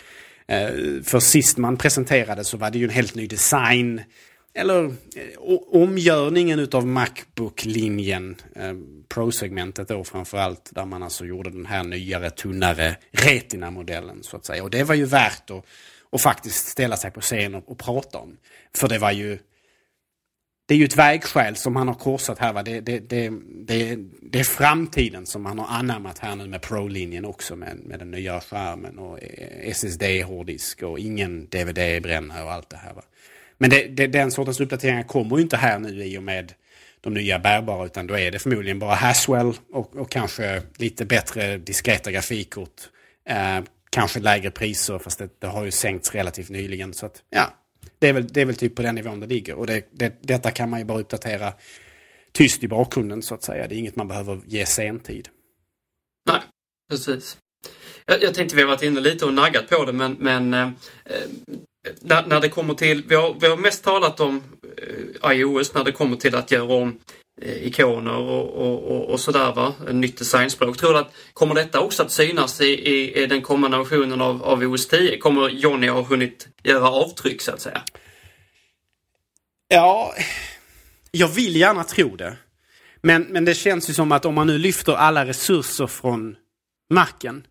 [0.49, 0.69] Eh,
[1.05, 4.01] för sist man presenterade så var det ju en helt ny design
[4.57, 4.93] eller eh,
[5.73, 8.75] omgörningen utav Macbook-linjen, eh,
[9.09, 14.63] Pro-segmentet då framförallt, där man alltså gjorde den här nyare, tunnare Retina-modellen så att säga.
[14.63, 15.65] Och det var ju värt att,
[16.13, 18.37] att faktiskt ställa sig på scen och, och prata om.
[18.75, 19.39] För det var ju
[20.69, 22.53] det är ju ett vägskäl som han har korsat här.
[22.53, 22.63] Va?
[22.63, 23.33] Det, det, det,
[23.67, 27.99] det, det är framtiden som han har anammat här nu med Pro-linjen också med, med
[27.99, 32.95] den nya skärmen och eh, SSD-hårddisk och ingen DVD-brännare och allt det här.
[32.95, 33.03] Va?
[33.59, 36.53] Men det, det, den sortens uppdateringar kommer ju inte här nu i och med
[37.01, 41.59] de nya bärbara utan då är det förmodligen bara Haswell och, och kanske lite bättre
[41.59, 42.81] diskreta grafikkort.
[43.29, 46.95] Eh, kanske lägre priser fast det, det, har ju sänkts relativt nyligen.
[46.95, 47.55] Så att, ja,
[47.99, 49.55] det är, väl, det är väl typ på den nivån det ligger.
[49.55, 51.53] Och det, det, detta kan man ju bara uppdatera
[52.33, 53.69] tyst i bakgrunden så att säga.
[53.69, 55.29] Det är inget man behöver ge sentid.
[56.29, 56.41] Nej,
[56.91, 57.39] precis.
[58.07, 60.71] Jag, jag tänkte vi har varit inne lite och naggat på det men, men eh,
[62.01, 64.43] när, när det kommer till, vi har, vi har mest talat om
[65.23, 66.99] eh, iOS när det kommer till att göra om
[67.43, 70.79] eh, ikoner och, och, och, och sådär va, nytt designspråk.
[70.79, 74.43] Tror du att kommer detta också att synas i, i, i den kommande versionen av,
[74.43, 75.19] av OS 10?
[75.19, 77.83] Kommer Johnny ha hunnit göra avtryck så att säga?
[79.69, 80.15] Ja,
[81.11, 82.37] jag vill gärna tro det.
[83.03, 86.37] Men, men det känns ju som att om man nu lyfter alla resurser från
[86.91, 87.47] marken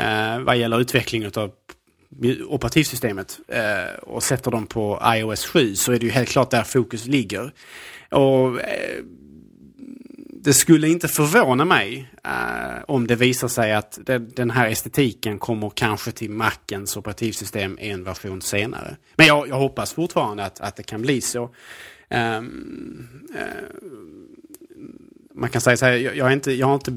[0.00, 1.52] eh, vad gäller utveckling av
[2.48, 6.62] operativsystemet eh, och sätter dem på iOS 7 så är det ju helt klart där
[6.62, 7.52] fokus ligger.
[8.10, 9.04] Och eh,
[10.44, 15.38] det skulle inte förvåna mig eh, om det visar sig att det, den här estetiken
[15.38, 18.96] kommer kanske till Macens operativsystem en version senare.
[19.16, 21.54] Men jag, jag hoppas fortfarande att, att det kan bli så.
[22.08, 22.42] Eh, eh,
[25.34, 26.90] man kan säga så här, jag, jag, är inte, jag har inte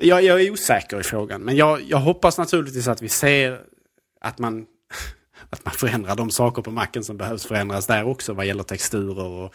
[0.00, 1.40] jag, jag är osäker i frågan.
[1.40, 3.60] Men jag, jag hoppas naturligtvis att vi ser
[4.20, 4.66] att man
[5.50, 9.24] att man förändrar de saker på macken som behövs förändras där också vad gäller texturer
[9.24, 9.54] och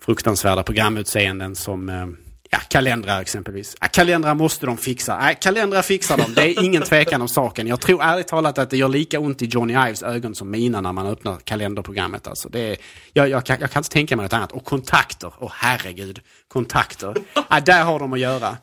[0.00, 2.06] fruktansvärda programutseenden som eh,
[2.50, 3.76] ja, kalendrar exempelvis.
[3.80, 5.18] Ja, kalendrar måste de fixa.
[5.22, 6.34] Ja, kalendrar fixar de.
[6.34, 7.66] Det är ingen tvekan om saken.
[7.66, 10.80] Jag tror ärligt talat att det gör lika ont i Johnny Ives ögon som mina
[10.80, 12.26] när man öppnar kalenderprogrammet.
[12.26, 12.76] Alltså, det är,
[13.12, 14.52] jag, jag, kan, jag kan inte tänka mig något annat.
[14.52, 15.32] Och kontakter.
[15.38, 16.20] Åh oh, herregud.
[16.48, 17.14] Kontakter.
[17.50, 18.56] Ja, där har de att göra.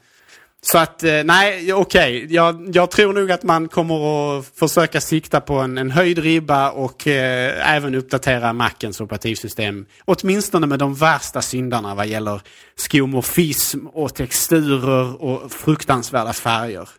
[0.63, 2.17] Så att eh, nej, okej.
[2.23, 2.35] Okay.
[2.35, 6.71] Jag, jag, tror nog att man kommer att försöka sikta på en, en höjd ribba
[6.71, 9.85] och eh, även uppdatera Macens operativsystem.
[10.05, 12.41] Åtminstone med de värsta syndarna vad gäller
[12.75, 16.89] skomorfism och texturer och fruktansvärda färger.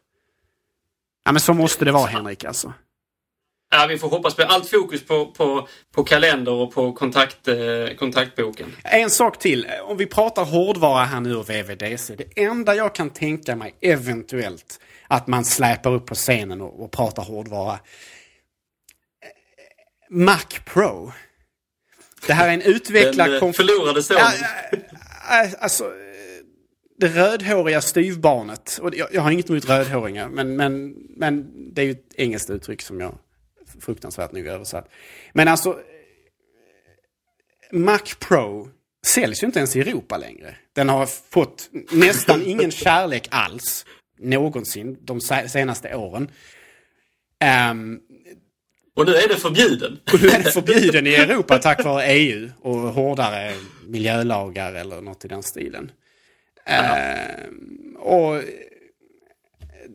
[1.24, 2.72] Ja men så måste det vara Henrik alltså.
[3.74, 7.56] Ja, vi får hoppas på allt fokus på, på, på kalender och på kontakt, eh,
[7.98, 8.76] kontaktboken.
[8.84, 9.66] En sak till.
[9.82, 12.14] Om vi pratar hårdvara här nu och VVDC.
[12.16, 16.90] Det enda jag kan tänka mig eventuellt att man släpar upp på scenen och, och
[16.90, 17.78] pratar hårdvara.
[20.10, 21.12] Mac Pro.
[22.26, 23.30] Det här är en utvecklad...
[23.30, 24.22] Den eh, förlorade sonen.
[25.28, 25.92] Ja, alltså,
[26.98, 28.78] det rödhåriga styvbarnet.
[28.82, 32.50] Och jag, jag har inget emot rödhåringar, men, men, men det är ju ett engelskt
[32.50, 33.18] uttryck som jag
[33.82, 34.88] fruktansvärt nog översatt.
[35.32, 35.78] Men alltså,
[37.72, 38.68] Mac Pro
[39.06, 40.56] säljs ju inte ens i Europa längre.
[40.72, 43.86] Den har fått nästan ingen kärlek alls
[44.18, 46.30] någonsin de senaste åren.
[47.70, 48.00] Um,
[48.96, 50.00] och nu är det förbjuden.
[50.12, 53.54] Och nu är det förbjuden i Europa tack vare EU och hårdare
[53.86, 55.90] miljölagar eller något i den stilen.
[56.70, 58.42] Uh, och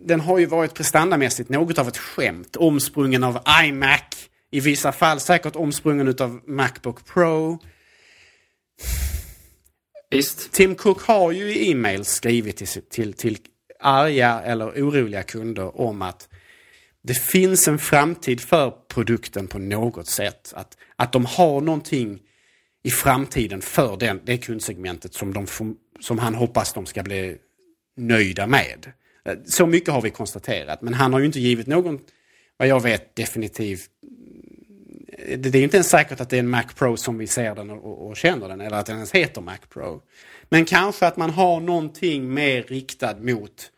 [0.07, 2.55] den har ju varit prestandamässigt något av ett skämt.
[2.55, 4.29] Omsprungen av iMac.
[4.51, 7.59] I vissa fall säkert omsprungen av Macbook Pro.
[10.09, 10.51] Visst.
[10.51, 13.37] Tim Cook har ju i e-mail skrivit till, till, till
[13.79, 16.29] arga eller oroliga kunder om att
[17.03, 20.53] det finns en framtid för produkten på något sätt.
[20.55, 22.19] Att, att de har någonting
[22.83, 25.47] i framtiden för den, det kundsegmentet som, de,
[25.99, 27.37] som han hoppas de ska bli
[27.97, 28.91] nöjda med.
[29.27, 30.81] Eh, så mycket har vi konstaterat.
[30.81, 31.99] Men han har ju inte givit någon,
[32.57, 33.81] vad jag vet, definitiv...
[35.09, 37.55] Eh, det är inte ens säkert att det är en Mac Pro som vi ser
[37.55, 38.61] den och, och känner den.
[38.61, 40.01] Eller att den ens heter Mac Pro.
[40.49, 43.71] Men kanske att man har någonting mer riktad mot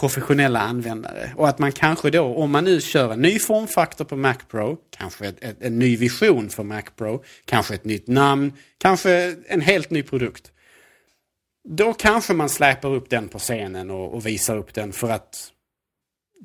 [0.00, 1.32] professionella användare.
[1.36, 4.76] Och att man kanske då, om man nu kör en ny formfaktor på Mac Pro,
[4.90, 9.60] kanske ett, ett, en ny vision för Mac Pro, kanske ett nytt namn, kanske en
[9.60, 10.52] helt ny produkt.
[11.68, 15.50] Då kanske man släpar upp den på scenen och, och visar upp den för att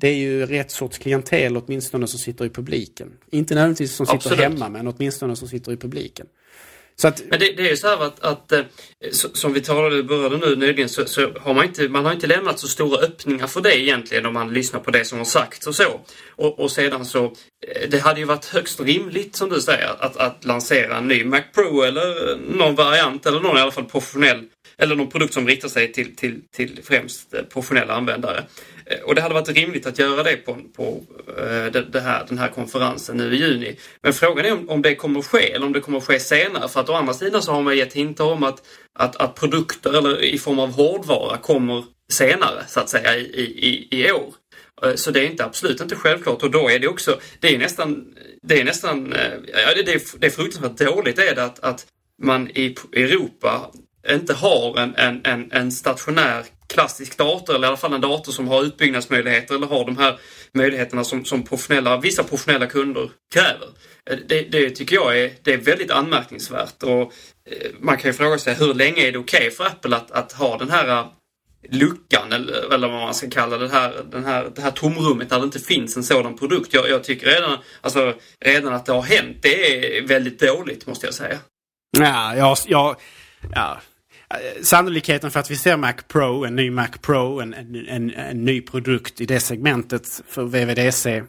[0.00, 3.12] det är ju rätt sorts klientel åtminstone som sitter i publiken.
[3.30, 4.40] Inte nödvändigtvis som sitter Absolut.
[4.40, 6.26] hemma men åtminstone som sitter i publiken.
[7.04, 8.62] Att, men det, det, är ju så här att, att eh,
[9.10, 12.58] som vi talade började nu nyligen så, så, har man inte, man har inte lämnat
[12.58, 15.74] så stora öppningar för det egentligen om man lyssnar på det som har sagts och
[15.74, 16.00] så.
[16.36, 20.16] Och, och sedan så, eh, det hade ju varit högst rimligt som du säger att,
[20.16, 24.44] att lansera en ny Mac Pro eller någon variant eller någon i alla fall professionell
[24.80, 28.44] eller någon produkt som riktar sig till, till, till främst eh, professionella användare.
[28.86, 31.02] Eh, och det hade varit rimligt att göra det på, på
[31.38, 33.76] eh, det, här, den här konferensen nu i juni.
[34.02, 36.20] Men frågan är om, om det kommer att ske eller om det kommer att ske
[36.20, 36.68] senare.
[36.68, 38.62] För att å andra sidan så har man gett hintar om att,
[38.98, 43.88] att, att produkter eller i form av hårdvara kommer senare så att säga i, i,
[44.00, 44.34] i år.
[44.94, 48.04] Så det är inte absolut inte självklart och då är det också, det är nästan,
[48.42, 49.14] det är nästan,
[49.46, 51.86] ja det, är, det är fruktansvärt dåligt är det att, att
[52.22, 53.70] man i Europa
[54.08, 58.32] inte har en, en, en, en stationär klassisk dator eller i alla fall en dator
[58.32, 60.18] som har utbyggnadsmöjligheter eller har de här
[60.54, 63.68] möjligheterna som, som professionella, vissa professionella kunder kräver.
[64.10, 68.12] Eh, det, det tycker jag är, det är väldigt anmärkningsvärt och eh, man kan ju
[68.12, 70.88] fråga sig hur länge är det okej okay för Apple att, att ha den här
[70.88, 71.06] eh,
[71.70, 75.38] luckan eller, eller vad man ska kalla det här, den här, det här tomrummet där
[75.38, 76.74] det inte finns en sådan produkt.
[76.74, 81.06] Jag, jag tycker redan, alltså, redan att det har hänt, det är väldigt dåligt måste
[81.06, 81.38] jag säga.
[81.98, 82.96] Ja, jag, jag,
[83.54, 83.80] ja,
[84.62, 88.44] Sannolikheten för att vi ser Mac Pro, en ny Mac Pro, en, en, en, en
[88.44, 91.16] ny produkt i det segmentet för VVDC.
[91.16, 91.24] Eh,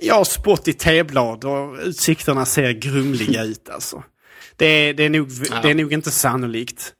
[0.00, 4.02] jag har spått i teblad och utsikterna ser grumliga ut alltså.
[4.56, 5.60] Det är, det, är nog, ja.
[5.62, 6.94] det är nog inte sannolikt.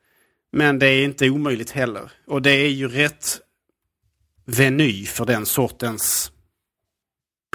[0.52, 2.12] Men det är inte omöjligt heller.
[2.26, 3.38] Och det är ju rätt
[4.44, 6.32] veny för den sortens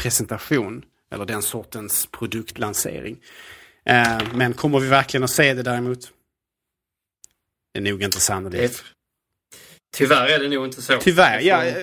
[0.02, 0.84] presentation.
[1.12, 3.18] Eller den sortens produktlansering.
[3.86, 6.12] Eh, men kommer vi verkligen att se det däremot?
[7.74, 8.84] Är nog inte sannolikt.
[9.98, 10.98] tyvärr är det nog inte så.
[11.02, 11.66] Tyvärr, ja.
[11.66, 11.76] Eh,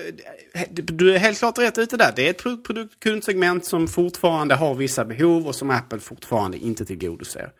[0.73, 2.13] Du är helt klart rätt ute där.
[2.15, 6.85] Det är ett pro- produktkundssegment som fortfarande har vissa behov och som Apple fortfarande inte
[6.85, 7.51] tillgodoser.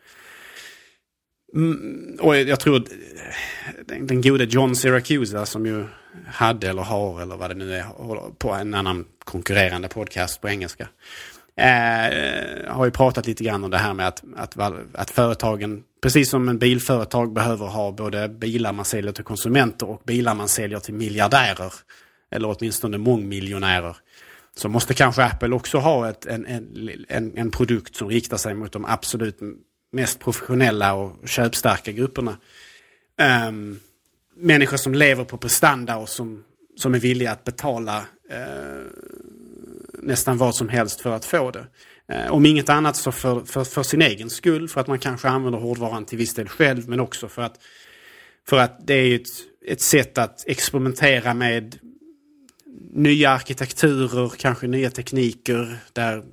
[1.54, 2.86] Mm, och jag tror att
[3.86, 5.84] den, den gode John Siracusa som ju
[6.26, 7.84] hade eller har eller vad det nu är
[8.38, 10.88] på en annan konkurrerande podcast på engelska.
[11.58, 14.56] Eh, har ju pratat lite grann om det här med att, att,
[14.92, 20.02] att företagen, precis som en bilföretag behöver ha både bilar man säljer till konsumenter och
[20.04, 21.72] bilar man säljer till miljardärer.
[22.30, 23.96] Eller åtminstone mångmiljonärer.
[24.56, 28.54] Så måste kanske Apple också ha ett, en, en, en, en produkt som riktar sig
[28.54, 29.38] mot de absolut
[29.92, 32.36] mest professionella och köpstarka grupperna.
[33.48, 33.80] Um,
[34.36, 36.44] människor som lever på prestanda och som,
[36.76, 38.86] som är villiga att betala uh,
[40.08, 41.66] nästan vad som helst för att få det.
[42.12, 45.28] Eh, om inget annat så för, för, för sin egen skull, för att man kanske
[45.28, 47.60] använder hårdvaran till viss del själv, men också för att,
[48.48, 49.28] för att det är ett,
[49.66, 51.78] ett sätt att experimentera med
[52.92, 56.24] nya arkitekturer, kanske nya tekniker där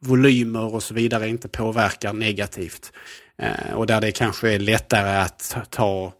[0.00, 2.92] volymer och så vidare inte påverkar negativt.
[3.38, 6.12] Eh, och där det kanske är lättare att ta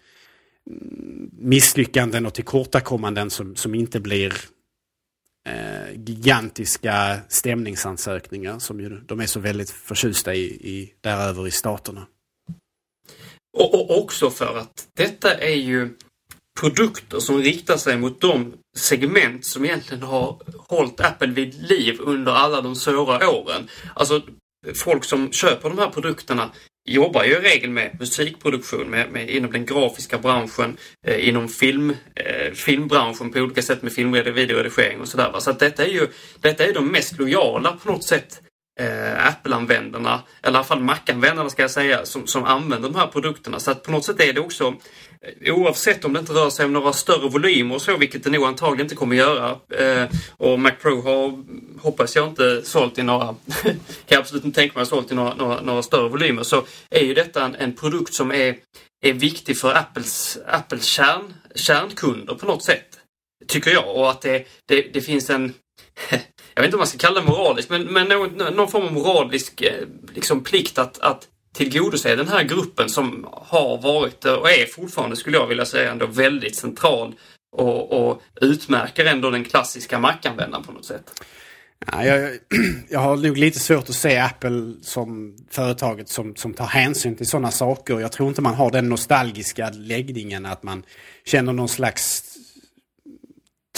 [1.38, 4.32] misslyckanden och tillkortakommanden som, som inte blir
[5.46, 12.06] Eh, gigantiska stämningsansökningar som ju, de är så väldigt förtjusta i, i däröver i staterna.
[13.58, 15.96] Och, och också för att detta är ju
[16.60, 22.32] produkter som riktar sig mot de segment som egentligen har hållit Apple vid liv under
[22.32, 23.68] alla de svåra åren.
[23.94, 24.22] Alltså
[24.74, 26.50] folk som köper de här produkterna
[26.86, 30.76] jobbar ju i regel med musikproduktion, med, med, inom den grafiska branschen,
[31.06, 35.32] eh, inom film, eh, filmbranschen på olika sätt med filmredi- videoredigering och sådär.
[35.38, 36.08] Så att detta är ju
[36.40, 38.40] detta är de mest lojala på något sätt
[38.80, 43.06] eh, Apple-användarna, eller i alla fall Mac-användarna ska jag säga, som, som använder de här
[43.06, 43.60] produkterna.
[43.60, 44.74] Så att på något sätt är det också,
[45.40, 48.30] Eh, oavsett om det inte rör sig om några större volymer och så, vilket det
[48.30, 49.58] nog antagligen inte kommer göra.
[49.70, 51.44] Eh, och Mac Pro har,
[51.80, 53.26] hoppas jag, inte sålt i några,
[53.62, 53.74] kan
[54.06, 57.14] jag absolut inte tänka mig, sålt i några, några, några större volymer, så är ju
[57.14, 58.56] detta en, en produkt som är,
[59.04, 62.98] är viktig för Apples, Apples kärn, kärnkunder på något sätt.
[63.46, 63.96] Tycker jag.
[63.96, 65.54] Och att det, det, det finns en
[66.54, 68.92] jag vet inte om man ska kalla det moralisk, men, men någon, någon form av
[68.92, 74.66] moralisk eh, liksom, plikt att, att tillgodose den här gruppen som har varit och är
[74.66, 77.14] fortfarande, skulle jag vilja säga, ändå väldigt central
[77.56, 81.22] och, och utmärker ändå den klassiska Mac-användaren på något sätt.
[81.92, 82.30] Ja, jag,
[82.88, 87.26] jag har nog lite svårt att se Apple som företaget som, som tar hänsyn till
[87.26, 88.00] sådana saker.
[88.00, 90.82] Jag tror inte man har den nostalgiska läggningen att man
[91.24, 92.22] känner någon slags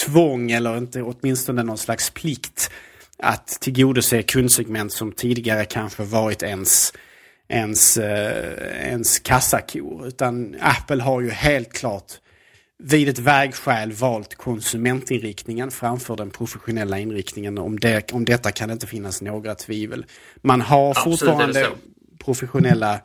[0.06, 2.70] tvång eller inte åtminstone någon slags plikt
[3.18, 6.92] att tillgodose kundsegment som tidigare kanske varit ens,
[7.48, 10.06] ens, eh, ens kassakor.
[10.06, 12.12] Utan Apple har ju helt klart
[12.82, 17.58] vid ett vägskäl valt konsumentinriktningen framför den professionella inriktningen.
[17.58, 20.06] Om, det, om detta kan det inte finnas några tvivel.
[20.42, 21.68] Man har Absolut fortfarande
[22.24, 23.00] professionella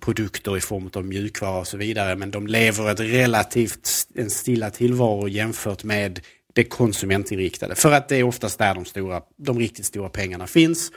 [0.00, 2.16] produkter i form av mjukvara och så vidare.
[2.16, 6.20] Men de lever ett relativt en stilla tillvaro jämfört med
[6.52, 7.74] det konsumentinriktade.
[7.74, 10.90] För att det är oftast där de, stora, de riktigt stora pengarna finns.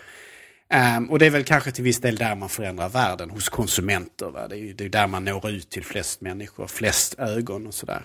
[0.74, 4.26] Ehm, och det är väl kanske till viss del där man förändrar världen, hos konsumenter.
[4.26, 4.48] Va?
[4.48, 8.04] Det är det är där man når ut till flest människor, flest ögon och sådär.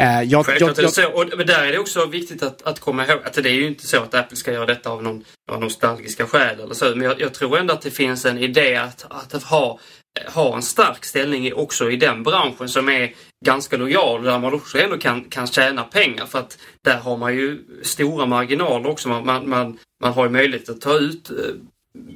[0.00, 1.08] Uh, jag, Självklart jag, jag, så.
[1.08, 3.66] Och, men där är det också viktigt att, att komma ihåg att det är ju
[3.66, 6.84] inte så att Apple ska göra detta av någon, av nostalgiska skäl eller så.
[6.84, 9.78] Men jag, jag tror ändå att det finns en idé att, att ha,
[10.26, 14.78] ha en stark ställning också i den branschen som är ganska lojal där man också
[14.78, 19.08] ändå kan, kan tjäna pengar för att där har man ju stora marginaler också.
[19.08, 21.36] Man, man, man, man har ju möjlighet att ta ut eh,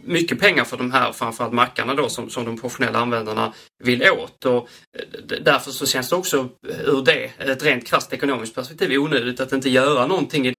[0.05, 3.53] mycket pengar för de här framförallt mackarna då som, som de professionella användarna
[3.85, 4.45] vill åt.
[4.45, 4.68] Och
[4.99, 9.41] eh, därför så känns det också eh, ur det, ett rent krasst ekonomiskt perspektiv, onödigt
[9.41, 10.55] att inte göra någonting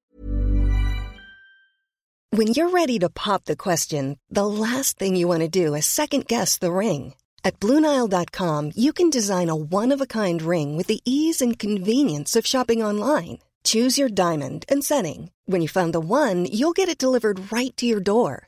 [2.35, 5.85] When you're ready to pop the question, the last thing you want to do is
[5.85, 7.13] second guess the ring.
[7.43, 11.59] At Bluenile.com, you can design a one of a kind ring with the ease and
[11.59, 13.37] convenience of shopping online.
[13.63, 15.29] Choose your diamond and setting.
[15.45, 18.47] When you find the one, you'll get it delivered right to your door.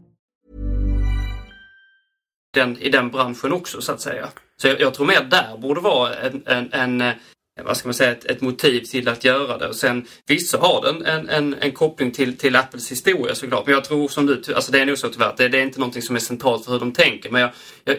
[2.53, 4.27] Den, i den branschen också så att säga.
[4.61, 7.13] Så jag, jag tror mer där borde vara en, en, en eh,
[7.63, 9.67] vad ska man säga, ett, ett, motiv till att göra det.
[9.67, 13.65] Och sen vissa har den en, en, en koppling till, till Apples historia såklart.
[13.65, 15.79] Men jag tror som du, alltså det är nog så tyvärr, det, det är inte
[15.79, 17.29] någonting som är centralt för hur de tänker.
[17.29, 17.51] Men jag,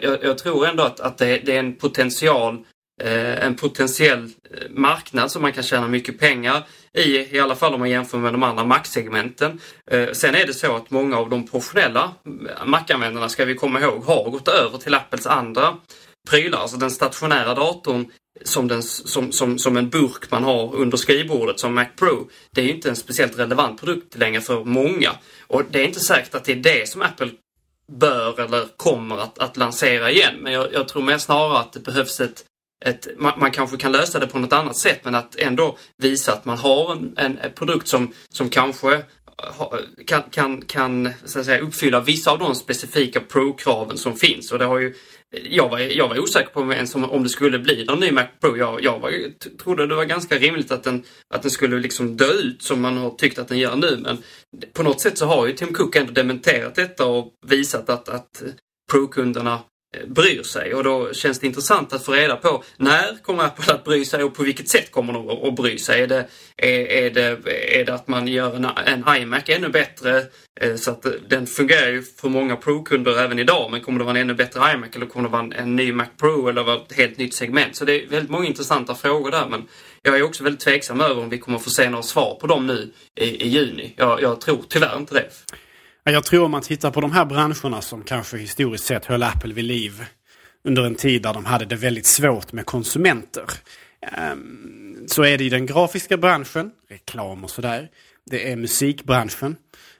[0.03, 2.57] jag, jag tror ändå att, att det, det är en potential
[3.01, 6.63] eh, en potentiell eh, marknad som man kan tjäna mycket pengar
[6.97, 9.59] i, i alla fall om man jämför med de andra Mac-segmenten.
[9.91, 13.81] Eh, sen är det så att många av de professionella eh, Mac-användarna, ska vi komma
[13.81, 15.77] ihåg, har gått över till Apples andra
[16.29, 16.59] prylar.
[16.59, 18.05] Alltså den stationära datorn
[18.43, 22.29] som, den, som, som, som en burk man har under skrivbordet som Mac Pro.
[22.51, 25.11] Det är inte en speciellt relevant produkt längre för många.
[25.47, 27.31] Och det är inte säkert att det är det som Apple
[27.91, 30.35] bör eller kommer att, att lansera igen.
[30.41, 32.43] Men jag, jag tror mer snarare att det behövs ett
[32.85, 36.33] ett, man, man, kanske kan lösa det på något annat sätt men att ändå visa
[36.33, 39.03] att man har en, en, en produkt som, som kanske
[40.07, 44.51] kan, kan, kan så att säga, uppfylla vissa av de specifika Pro-kraven som finns.
[44.51, 44.93] Och det har ju,
[45.49, 48.27] jag, var, jag var osäker på ens om, om det skulle bli någon ny Mac
[48.41, 48.57] Pro.
[48.57, 49.11] Jag, jag var,
[49.63, 51.03] trodde det var ganska rimligt att den,
[51.33, 53.97] att den skulle liksom dö ut som man har tyckt att den gör nu.
[53.97, 54.17] Men
[54.73, 58.43] på något sätt så har ju Tim Cook ändå dementerat detta och visat att, att
[58.91, 59.59] Pro-kunderna
[60.07, 63.83] bryr sig och då känns det intressant att få reda på när kommer Apple att
[63.83, 66.01] bry sig och på vilket sätt kommer de att bry sig?
[66.01, 66.27] Är det,
[66.57, 67.39] är, är det,
[67.79, 70.23] är det att man gör en, en iMac ännu bättre
[70.61, 74.05] eh, så att eh, den fungerar ju för många Pro-kunder även idag men kommer det
[74.05, 76.63] vara en ännu bättre iMac eller kommer det vara en, en ny Mac Pro eller
[76.63, 77.75] vara ett helt nytt segment?
[77.75, 79.67] Så det är väldigt många intressanta frågor där men
[80.01, 82.67] jag är också väldigt tveksam över om vi kommer få se några svar på dem
[82.67, 83.93] nu i, i juni.
[83.97, 85.29] Jag, jag tror tyvärr inte det.
[86.05, 89.53] Jag tror om man tittar på de här branscherna som kanske historiskt sett höll Apple
[89.53, 90.05] vid liv
[90.63, 93.45] under en tid där de hade det väldigt svårt med konsumenter.
[94.01, 97.89] Ehm, så är det i den grafiska branschen, reklam och sådär.
[98.25, 99.55] Det är musikbranschen.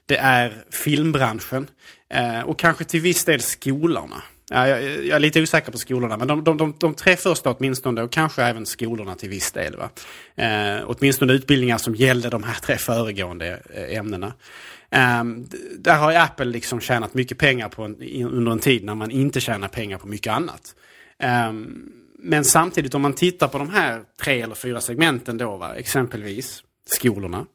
[0.05, 1.67] Det är filmbranschen.
[2.09, 4.23] Eh, och kanske till viss del skolorna.
[4.49, 8.11] Jag, är lite osäker på skolorna, men de, de, de, de tre första åtminstone och
[8.11, 9.75] kanske även skolorna till viss del.
[9.77, 9.89] Va?
[10.35, 14.33] Eh, åtminstone utbildningar som gällde de här tre föregående eh, ämnena.
[14.93, 19.11] Um, där har Apple liksom tjänat mycket pengar på en, under en tid när man
[19.11, 20.75] inte tjänar pengar på mycket annat.
[21.49, 25.75] Um, men samtidigt om man tittar på de här tre eller fyra segmenten då, va?
[25.75, 27.45] exempelvis skolorna.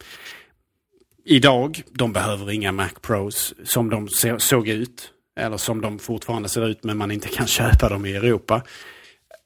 [1.24, 4.08] Idag, de behöver inga Mac Pros som de
[4.38, 5.12] såg ut.
[5.36, 8.62] Eller som de fortfarande ser ut men man inte kan köpa dem i Europa.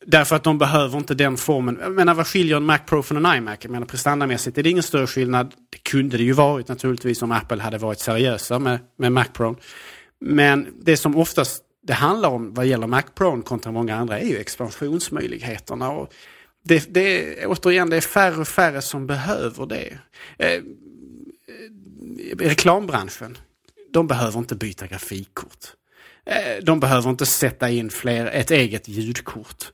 [0.07, 1.79] Därför att de behöver inte den formen.
[1.81, 3.59] Jag menar vad skiljer en Mac Pro från en iMac?
[3.63, 5.55] Jag menar prestandamässigt är det ingen större skillnad.
[5.71, 9.57] Det kunde det ju varit naturligtvis om Apple hade varit seriösa med, med Mac Pro.
[10.21, 14.27] Men det som oftast det handlar om vad gäller Mac Pro kontra många andra är
[14.27, 15.91] ju expansionsmöjligheterna.
[15.91, 16.15] Och
[16.65, 19.99] det, det, återigen, det är färre och färre som behöver det.
[20.39, 20.63] Eh,
[22.39, 23.39] reklambranschen,
[23.93, 25.67] de behöver inte byta grafikkort.
[26.27, 29.73] Eh, de behöver inte sätta in fler, ett eget ljudkort.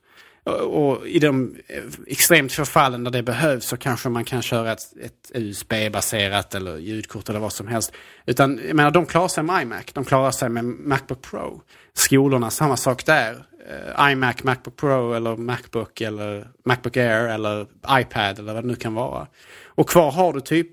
[0.49, 4.73] Och i de eh, extremt få fallen där det behövs så kanske man kan köra
[4.73, 7.93] ett, ett USB-baserat eller ljudkort eller vad som helst.
[8.27, 11.63] Utan jag menar, de klarar sig med iMac, de klarar sig med Macbook Pro.
[11.95, 13.45] Skolorna, samma sak där.
[13.69, 18.75] Eh, iMac, Macbook Pro eller Macbook eller Macbook Air eller iPad eller vad det nu
[18.75, 19.27] kan vara.
[19.67, 20.69] Och kvar har du typ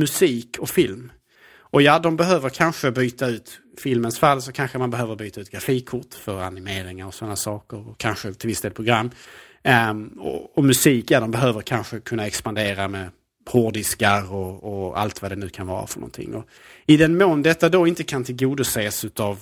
[0.00, 1.12] musik och film.
[1.70, 5.50] Och ja, de behöver kanske byta ut, filmens fall så kanske man behöver byta ut
[5.50, 7.88] grafikkort för animeringar och sådana saker.
[7.88, 9.10] Och kanske till viss del program.
[9.90, 13.10] Um, och, och, musik, ja de behöver kanske kunna expandera med
[13.50, 16.34] hårddiskar och, och, allt vad det nu kan vara för någonting.
[16.34, 16.44] Och
[16.86, 19.38] I den mån detta då inte kan tillgodoses utav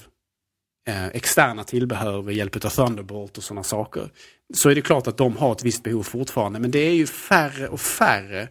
[0.89, 4.11] eh, externa tillbehör med hjälp av Thunderbolt och sådana saker.
[4.55, 6.59] Så är det klart att de har ett visst behov fortfarande.
[6.59, 8.49] Men det är ju färre och färre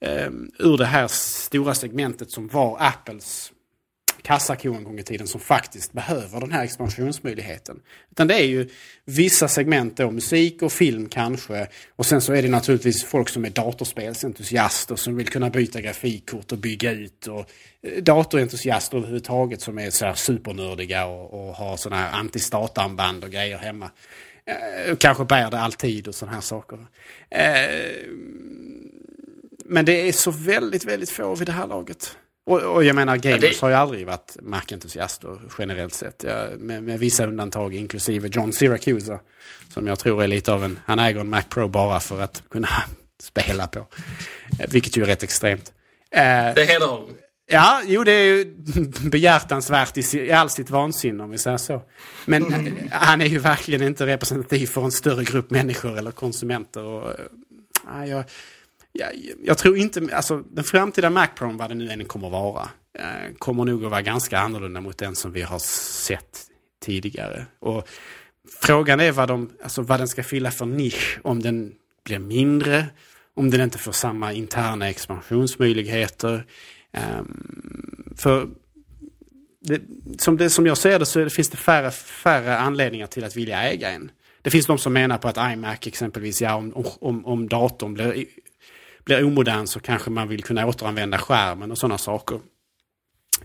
[0.00, 3.52] Ehm, ur det här stora segmentet som var Apples
[4.22, 7.80] kassako en gång i tiden som faktiskt behöver den här expansionsmöjligheten.
[8.10, 8.68] Utan det är ju
[9.04, 11.66] vissa segment då, musik och film kanske.
[11.96, 16.52] Och sen så är det naturligtvis folk som är datorspelsentusiaster som vill kunna byta grafikkort
[16.52, 17.26] och bygga ut.
[17.26, 17.50] Och
[17.82, 23.30] eh, datorentusiaster överhuvudtaget som är så här supernördiga och, och har sådana här antistatarmband och
[23.30, 23.90] grejer hemma.
[24.44, 26.86] Eh, kanske bär det alltid och sådana här saker.
[27.30, 28.10] Eh,
[29.70, 32.16] men det är så väldigt, väldigt få vid det här laget.
[32.46, 33.60] Och, och jag menar, gamers ja, det...
[33.60, 36.24] har ju aldrig varit Mac-entusiaster generellt sett.
[36.26, 39.18] Ja, med, med, vissa undantag, inklusive John Syracuse.
[39.68, 42.42] Som jag tror är lite av en, han äger en Mac Pro bara för att
[42.50, 42.68] kunna
[43.22, 43.78] spela på.
[44.60, 45.72] Eh, vilket ju är rätt extremt.
[46.10, 46.20] Eh,
[46.54, 47.08] det hedrar honom.
[47.46, 48.44] Ja, jo det är ju
[49.10, 51.82] behjärtansvärt i, i all sitt vansinne om vi säger så.
[52.24, 52.88] Men mm.
[52.90, 56.82] han är ju verkligen inte representativ för en större grupp människor eller konsumenter.
[56.82, 57.10] Och,
[58.00, 58.24] äh, jag,
[58.92, 59.08] jag,
[59.42, 62.68] jag tror inte, alltså den framtida Mac Pro, vad det nu än kommer att vara,
[62.98, 66.46] eh, kommer nog att vara ganska annorlunda mot den som vi har sett
[66.82, 67.46] tidigare.
[67.58, 67.88] Och
[68.60, 71.72] frågan är vad, de, alltså vad den ska fylla för nisch, om den
[72.04, 72.86] blir mindre,
[73.34, 76.46] om den inte får samma interna expansionsmöjligheter.
[77.20, 78.48] Um, för
[79.60, 79.80] det,
[80.18, 83.36] som, det, som jag ser det så det, finns det färre, färre anledningar till att
[83.36, 84.10] vilja äga en.
[84.42, 88.24] Det finns de som menar på att iMac exempelvis, ja om, om, om datorn blir
[89.10, 92.40] blir omodern så kanske man vill kunna återanvända skärmen och sådana saker.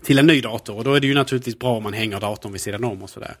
[0.02, 2.52] Till en ny dator och då är det ju naturligtvis bra om man hänger datorn
[2.52, 3.36] vid sidan om och sådär.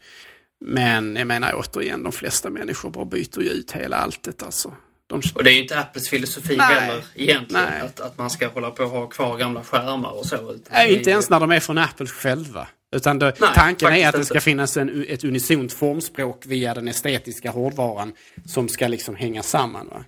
[0.60, 4.72] Men jag menar återigen, de flesta människor bara byter ju ut hela alltet alltså.
[5.06, 5.22] De...
[5.34, 6.66] Och det är ju inte Apples filosofi Nej.
[6.66, 7.82] heller egentligen.
[7.82, 10.56] Att, att man ska hålla på och ha kvar gamla skärmar och så.
[10.70, 12.68] Nej, inte ens när de är från Apple själva.
[12.96, 16.88] Utan det, Nej, tanken är att det ska finnas en, ett unisont formspråk via den
[16.88, 18.12] estetiska hårdvaran
[18.46, 19.88] som ska liksom hänga samman.
[19.88, 20.04] Va?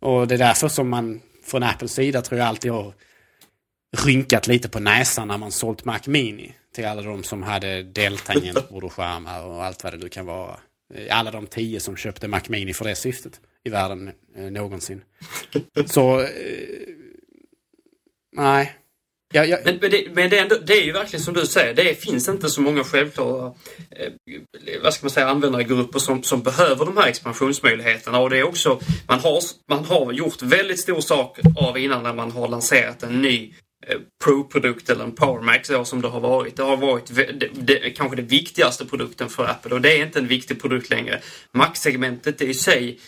[0.00, 1.20] Och det är därför som man
[1.52, 2.94] från Apples sida tror jag alltid har
[4.06, 8.84] rynkat lite på näsan när man sålt Mac Mini till alla de som hade deltangentbord
[8.98, 9.04] och
[9.64, 10.60] allt vad det nu kan vara.
[11.10, 15.02] Alla de tio som köpte Mac Mini för det syftet i världen eh, någonsin.
[15.86, 16.26] Så, eh,
[18.32, 18.76] nej.
[19.32, 19.58] Ja, ja.
[19.64, 22.02] Men, men, det, men det, är ändå, det, är ju verkligen som du säger, det
[22.02, 23.52] finns inte så många självklara
[23.90, 24.12] eh,
[24.82, 28.18] vad ska man säga, användargrupper som, som behöver de här expansionsmöjligheterna.
[28.18, 32.14] Och det är också, man har, man har gjort väldigt stor sak av innan när
[32.14, 33.54] man har lanserat en ny
[33.86, 36.56] eh, Pro-produkt eller en PowerMax, så som det har varit.
[36.56, 40.18] Det har varit det, det, kanske den viktigaste produkten för Apple och det är inte
[40.18, 41.20] en viktig produkt längre.
[41.52, 42.98] Max-segmentet i sig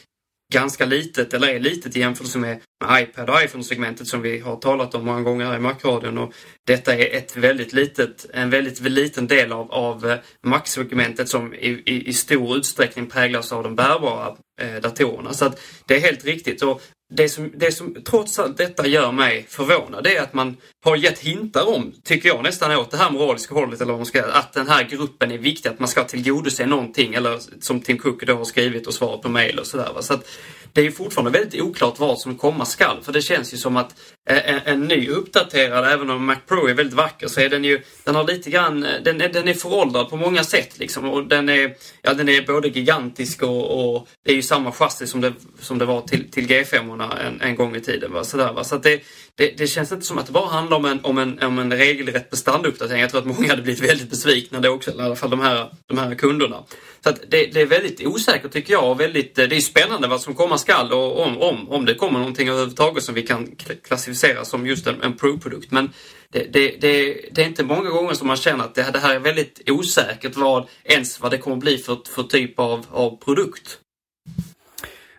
[0.55, 4.57] ganska litet, eller är litet i jämförelse med, med iPad och iPhone-segmentet som vi har
[4.57, 6.18] talat om många gånger här i Mac-radion.
[6.18, 6.32] Och
[6.66, 11.82] detta är ett väldigt litet, en väldigt liten del av, av eh, Mac-segmentet som i,
[11.86, 15.32] i, i, stor utsträckning präglas av de bärbara eh, datorerna.
[15.32, 16.62] Så att det är helt riktigt.
[16.62, 16.82] Och
[17.14, 20.96] det som, det som trots allt detta gör mig förvånad det är att man har
[20.96, 24.24] gett hintar om, tycker jag nästan åt det här moraliska hållet, eller vad man ska
[24.24, 28.26] att den här gruppen är viktig, att man ska tillgodose någonting, eller som Tim Cook
[28.26, 29.90] då har skrivit och svarat på mail och sådär.
[30.00, 30.26] Så att
[30.72, 33.94] det är fortfarande väldigt oklart vad som komma skall, för det känns ju som att
[34.30, 37.82] en, en ny uppdaterad, även om Mac Pro är väldigt vacker, så är den ju,
[38.05, 41.11] den har lite grann, eh, den, den är föråldrad på många sätt liksom.
[41.11, 45.07] Och den är, ja den är både gigantisk och, och det är ju samma chassi
[45.07, 48.12] som det, som det var till, till G5 en, en gång i tiden.
[48.12, 48.24] Va?
[48.24, 48.64] Sådär, va?
[48.64, 49.03] Så det,
[49.34, 51.72] det, det, känns inte som att det bara handlar om en, om en, om en
[51.72, 53.01] regelrätt bestanduppdatering.
[53.01, 55.70] Jag tror att många hade blivit väldigt besvikna då också, i alla fall de här,
[55.86, 56.64] de här kunderna.
[57.05, 60.20] Så att det, det är väldigt osäkert tycker jag och väldigt, det är spännande vad
[60.20, 64.45] som komma skall och om, om, om det kommer någonting överhuvudtaget som vi kan klassificera
[64.45, 65.70] som just en, en Pro-produkt.
[65.70, 65.90] Men
[66.30, 69.14] det, det, det, det, är inte många gånger som man känner att det, det här
[69.14, 73.78] är väldigt osäkert vad, ens vad det kommer bli för, för typ av, av produkt.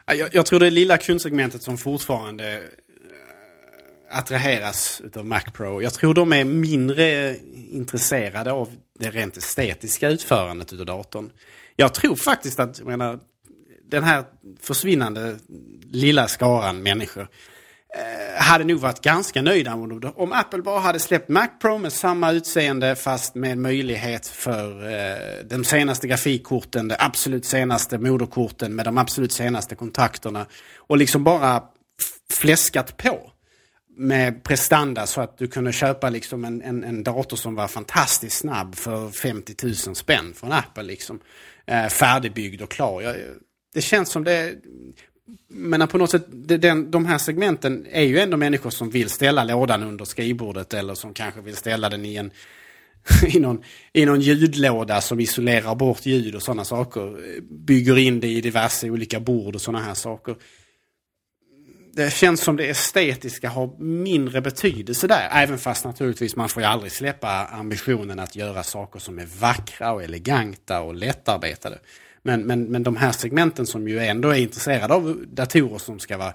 [0.05, 2.59] Jag, jag tror det lilla kundsegmentet som fortfarande eh,
[4.17, 5.81] attraheras av Mac Pro.
[5.81, 7.35] Jag tror de är mindre
[7.71, 11.31] intresserade av det rent estetiska utförandet av datorn.
[11.75, 13.19] Jag tror faktiskt att, jag menar,
[13.89, 14.23] den här
[14.61, 15.37] försvinnande
[15.91, 17.27] lilla skaran människor
[17.95, 19.73] Eh, hade nog varit ganska nöjda
[20.15, 25.45] om, Apple bara hade släppt Mac Pro med samma utseende fast med möjlighet för eh,
[25.49, 30.45] de senaste grafikkorten, de absolut senaste moderkorten med de absolut senaste kontakterna
[30.77, 31.63] och liksom bara
[32.31, 33.31] fläskat på
[33.97, 38.37] med prestanda så att du kunde köpa liksom en, en, en dator som var fantastiskt
[38.37, 40.83] snabb för 50 000 spänn från Apple.
[40.83, 41.19] Liksom.
[41.65, 43.01] Eh, färdigbyggd och klar.
[43.01, 43.15] Jag,
[43.73, 44.55] det känns som det...
[45.47, 46.25] Men på något sätt,
[46.61, 50.95] den, de här segmenten är ju ändå människor som vill ställa lådan under skrivbordet eller
[50.95, 52.31] som kanske vill ställa den i en
[53.27, 53.63] i någon,
[53.93, 57.17] i någon ljudlåda som isolerar bort ljud och sådana saker.
[57.41, 60.35] Bygger in det i diverse olika bord och sådana här saker
[61.95, 65.29] det känns som det estetiska har mindre betydelse där.
[65.31, 69.91] Även fast naturligtvis man får ju aldrig släppa ambitionen att göra saker som är vackra
[69.91, 71.79] och eleganta och lättarbetade.
[72.25, 76.17] Men, men, men de här segmenten som ju ändå är intresserade av datorer som ska
[76.17, 76.33] vara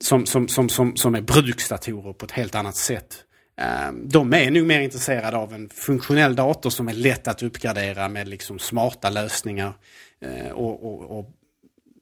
[0.00, 3.24] som, som, som, som, som är bruksdatorer på ett helt annat sätt.
[3.56, 8.08] Ehm, de är nog mer intresserade av en funktionell dator som är lätt att uppgradera
[8.08, 9.72] med liksom smarta lösningar
[10.20, 11.30] eh, och, och, och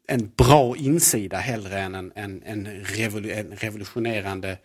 [0.08, 2.66] en bra insida hellre än en, en, en,
[3.50, 4.58] revolutionerande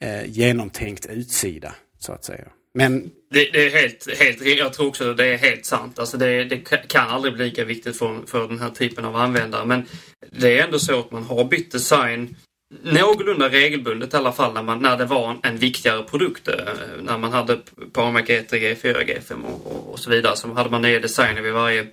[0.00, 1.74] eh, genomtänkt utsida.
[1.98, 2.48] Så att säga.
[2.74, 3.10] Men...
[3.30, 5.98] Det, det, är helt, helt, jag tror också det är helt sant.
[5.98, 6.56] Alltså det, det
[6.88, 9.66] kan aldrig bli lika viktigt för, för den här typen av användare.
[9.66, 9.86] Men
[10.30, 12.36] det är ändå så att man har bytt design
[12.82, 16.48] någorlunda regelbundet i alla fall när, man, när det var en, en viktigare produkt.
[16.48, 16.54] Eh,
[17.02, 17.58] när man hade
[17.92, 21.52] PowerMac G3, G4, G5 och, och, och, så vidare så hade man nya designer vid
[21.52, 21.86] varje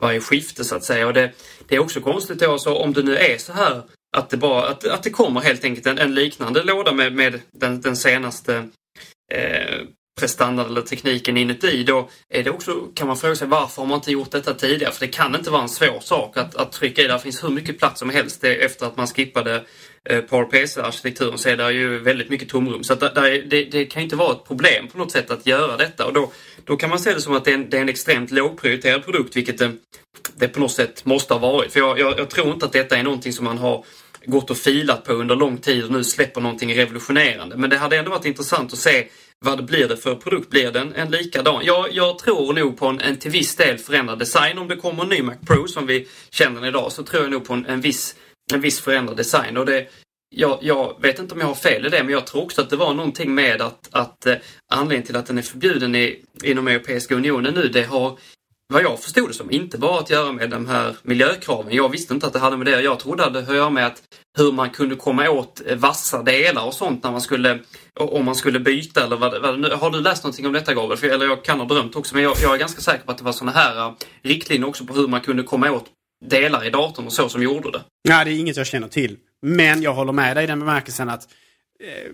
[0.00, 1.06] varje skifte så att säga.
[1.06, 1.32] Och det,
[1.68, 3.82] det är också konstigt då, så om det nu är så här
[4.16, 7.40] att det, bara, att, att det kommer helt enkelt en, en liknande låda med, med
[7.52, 8.68] den, den senaste
[9.32, 9.80] eh,
[10.20, 13.98] prestandan eller tekniken inuti, då är det också, kan man fråga sig varför har man
[13.98, 14.92] inte gjort detta tidigare?
[14.92, 17.06] För det kan inte vara en svår sak att, att trycka i.
[17.06, 19.64] Det finns hur mycket plats som helst efter att man skippade
[20.10, 22.84] eh, PowerPC-arkitekturen så är det ju väldigt mycket tomrum.
[22.84, 25.76] Så att där, det, det, kan inte vara ett problem på något sätt att göra
[25.76, 26.06] detta.
[26.06, 26.32] Och då,
[26.64, 29.04] då kan man se det som att det är en, det är en extremt lågprioriterad
[29.04, 29.72] produkt, vilket det,
[30.36, 31.72] det på något sätt måste ha varit.
[31.72, 33.84] För jag, jag, jag tror inte att detta är någonting som man har
[34.24, 37.56] gått och filat på under lång tid och nu släpper någonting revolutionerande.
[37.56, 39.06] Men det hade ändå varit intressant att se
[39.44, 40.50] vad blir det för produkt?
[40.50, 41.64] Blir den en likadan?
[41.64, 44.58] Jag, jag tror nog på en, en till viss del förändrad design.
[44.58, 47.30] Om det kommer en ny Mac Pro som vi känner den idag så tror jag
[47.30, 48.16] nog på en, en, viss,
[48.52, 49.56] en viss förändrad design.
[49.56, 49.88] Och det,
[50.36, 52.70] jag, jag, vet inte om jag har fel i det, men jag tror också att
[52.70, 54.36] det var någonting med att, att eh,
[54.70, 58.18] anledningen till att den är förbjuden i, inom Europeiska Unionen nu, det har
[58.70, 61.74] vad jag förstod det som inte bara att göra med de här miljökraven.
[61.74, 63.86] Jag visste inte att det hade med det Jag trodde det hade att göra med
[63.86, 64.02] att
[64.38, 67.58] hur man kunde komma åt vassa delar och sånt när man skulle,
[67.94, 71.14] om man skulle byta eller vad, vad Har du läst någonting om detta Gabriel?
[71.14, 73.24] Eller jag kan ha drömt också, men jag, jag är ganska säker på att det
[73.24, 73.92] var sådana här äh,
[74.22, 75.86] riktlinjer också på hur man kunde komma åt
[76.24, 77.80] delar i datorn och så som gjorde det.
[78.08, 79.16] Nej, det är inget jag känner till.
[79.42, 81.28] Men jag håller med dig i den bemärkelsen att
[81.84, 82.12] eh,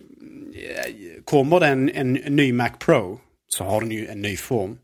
[1.25, 4.79] kommer det en, en, ny Mac Pro så har den ju en ny form.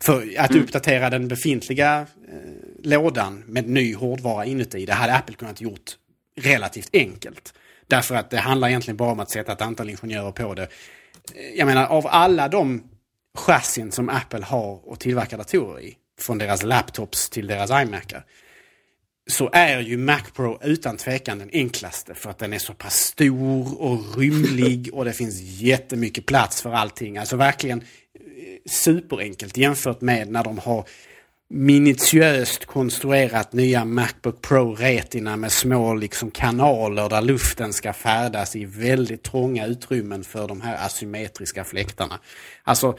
[0.00, 0.62] För att mm.
[0.62, 2.36] uppdatera den befintliga eh,
[2.82, 5.96] lådan med ny hårdvara inuti, det hade Apple kunnat gjort
[6.40, 7.54] relativt enkelt.
[7.86, 10.68] Därför att det handlar egentligen bara om att sätta ett antal ingenjörer på det.
[11.56, 12.82] Jag menar av alla de
[13.38, 18.24] chassin som Apple har och tillverkar datorer i, från deras laptops till deras iMacar,
[19.30, 22.96] så är ju Mac Pro utan tvekan den enklaste för att den är så pass
[22.96, 27.18] stor och rymlig och det finns jättemycket plats för allting.
[27.18, 27.84] Alltså verkligen
[28.66, 30.84] superenkelt jämfört med när de har
[31.48, 38.64] minutiöst konstruerat nya Macbook Pro Retina med små liksom kanaler där luften ska färdas i
[38.64, 42.20] väldigt trånga utrymmen för de här asymmetriska fläktarna.
[42.62, 42.98] Alltså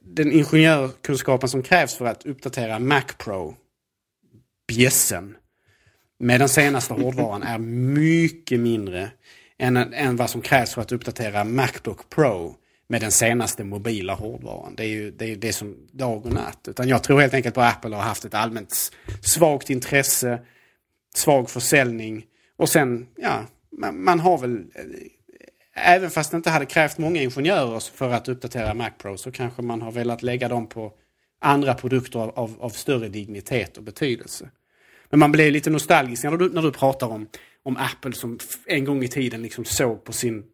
[0.00, 3.54] den ingenjörkunskapen som krävs för att uppdatera Mac Pro,
[4.68, 5.36] bjässen,
[6.18, 9.10] med den senaste hårdvaran är mycket mindre
[9.58, 12.54] än, än vad som krävs för att uppdatera Macbook Pro
[12.88, 14.74] med den senaste mobila hårdvaran.
[14.76, 16.68] Det är ju det, är det som dag och natt.
[16.68, 20.40] Utan jag tror helt enkelt på att Apple har haft ett allmänt svagt intresse,
[21.14, 22.24] svag försäljning
[22.56, 23.44] och sen, ja,
[23.78, 24.84] man, man har väl eh,
[25.78, 29.62] Även fast det inte hade krävt många ingenjörer för att uppdatera Mac Pro så kanske
[29.62, 30.92] man har velat lägga dem på
[31.40, 34.50] andra produkter av, av, av större dignitet och betydelse.
[35.10, 37.28] Men man blir lite nostalgisk när du, när du pratar om,
[37.62, 40.44] om Apple som en gång i tiden liksom såg på sin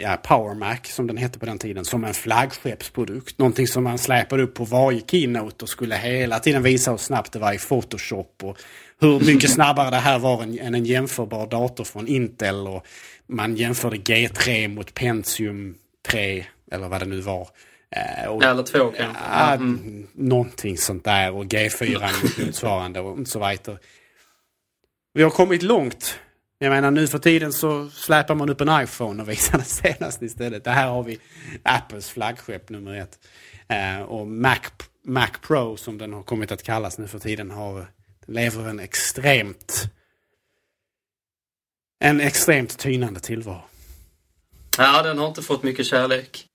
[0.00, 3.38] ja, Power Mac som den hette på den tiden, som en flaggskeppsprodukt.
[3.38, 7.32] Någonting som man släpade upp på varje keynote och skulle hela tiden visa hur snabbt
[7.32, 8.58] det var i Photoshop och
[9.00, 12.66] hur mycket snabbare det här var än en jämförbar dator från Intel.
[12.66, 12.86] Och
[13.26, 15.74] man jämförde G3 mot Pentium
[16.08, 17.48] 3, eller vad det nu var.
[17.96, 19.22] Eh, och, Eller två kanske.
[19.30, 20.06] Ja, Mm.
[20.12, 23.78] Någonting sånt där och G4 motsvarande och så vidare.
[25.14, 26.18] Vi har kommit långt.
[26.62, 30.22] Jag menar nu för tiden så släpar man upp en iPhone och visar den senast
[30.22, 30.64] istället.
[30.64, 31.18] Det här har vi
[31.62, 33.18] Apples flaggskepp nummer ett.
[33.68, 34.58] Eh, och Mac,
[35.04, 37.86] Mac Pro som den har kommit att kallas nu för tiden har,
[38.26, 39.84] lever en extremt
[42.04, 43.62] en extremt tynande tillvaro.
[44.78, 46.46] Ja, den har inte fått mycket kärlek.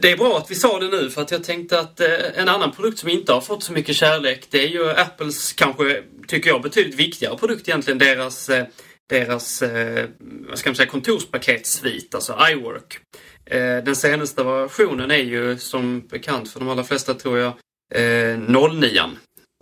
[0.00, 2.48] Det är bra att vi sa det nu för att jag tänkte att eh, en
[2.48, 6.50] annan produkt som inte har fått så mycket kärlek det är ju Apples kanske, tycker
[6.50, 7.98] jag, betydligt viktigare produkt egentligen.
[7.98, 8.66] Deras, eh,
[9.08, 10.08] deras eh,
[10.48, 12.98] vad ska man säga, kontorspaketsvit, alltså iWork.
[13.46, 17.52] Eh, den senaste versionen är ju som bekant för de allra flesta tror jag
[17.94, 19.00] eh, 09.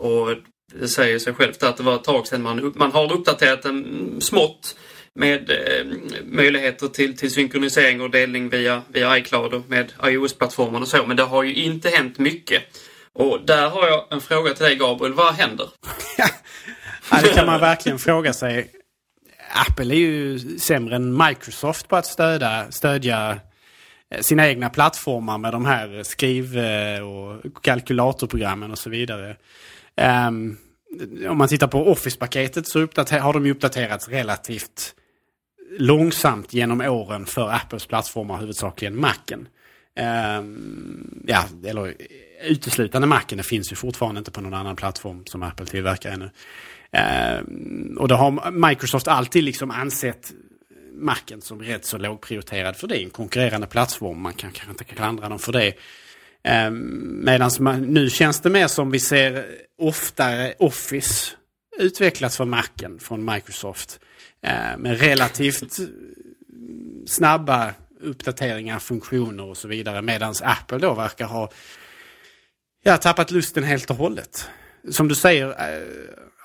[0.03, 0.37] Och
[0.73, 4.21] det säger sig självt att det var ett tag sedan man, man har uppdaterat den
[4.21, 4.77] smått
[5.15, 5.87] med eh,
[6.25, 11.07] möjligheter till, till synkronisering och delning via, via iCloud och med iOS-plattformen och så.
[11.07, 12.63] Men det har ju inte hänt mycket.
[13.13, 15.15] Och där har jag en fråga till dig Gabriel.
[15.15, 15.69] Vad händer?
[17.11, 18.71] Ja, det kan man verkligen fråga sig.
[19.55, 23.41] Apple är ju sämre än Microsoft på att stödja, stödja
[24.11, 29.37] eh, sina egna plattformar med de här skriv eh, och kalkylatorprogrammen och så vidare.
[30.29, 30.59] Um,
[31.29, 32.79] om man tittar på Office-paketet så
[33.21, 34.95] har de ju uppdaterats relativt
[35.79, 39.49] långsamt genom åren för Apples plattformar, huvudsakligen Macen.
[40.39, 41.95] Um, ja, eller
[42.45, 43.39] uteslutande Macen.
[43.39, 46.31] Det finns ju fortfarande inte på någon annan plattform som Apple tillverkar ännu.
[46.95, 47.39] Eh,
[47.97, 50.33] och då har Microsoft alltid liksom ansett
[50.93, 54.21] marken som rätt så lågprioriterad för det en konkurrerande plattform.
[54.21, 55.73] Man kan kanske inte klandra dem för det.
[56.43, 57.51] Eh, Medan
[57.83, 59.47] nu känns det mer som vi ser
[59.79, 61.31] oftare Office
[61.79, 64.01] utvecklas för marken från Microsoft.
[64.43, 65.79] Eh, med relativt
[67.07, 70.03] snabba uppdateringar, funktioner och så vidare.
[70.03, 71.51] Medan Apple då verkar ha
[72.83, 74.49] ja, tappat lusten helt och hållet.
[74.91, 75.55] Som du säger,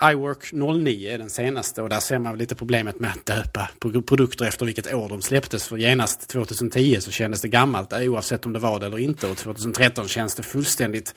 [0.03, 4.45] iWork 09 är den senaste och där ser man lite problemet med att döpa produkter
[4.45, 5.67] efter vilket år de släpptes.
[5.67, 9.37] För genast 2010 så kändes det gammalt oavsett om det var det eller inte och
[9.37, 11.15] 2013 känns det fullständigt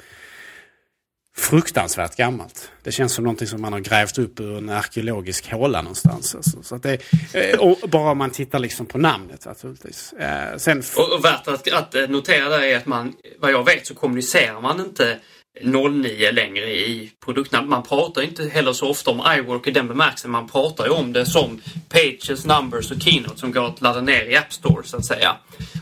[1.36, 2.70] fruktansvärt gammalt.
[2.82, 6.34] Det känns som någonting som man har grävt upp ur en arkeologisk håla någonstans.
[6.34, 6.62] Alltså.
[6.62, 6.98] Så att det,
[7.32, 10.12] eh, och bara om man tittar liksom på namnet naturligtvis.
[10.12, 10.82] Eh, sen...
[10.96, 14.60] Och, och värt att, att notera där är att man, vad jag vet så kommunicerar
[14.60, 15.18] man inte
[15.60, 17.68] 09 längre i produktnamn.
[17.68, 20.30] Man pratar inte heller så ofta om iWork i den bemärkelsen.
[20.30, 24.24] Man pratar ju om det som Pages, Numbers och Keynote som går att ladda ner
[24.24, 25.36] i App Store så att säga.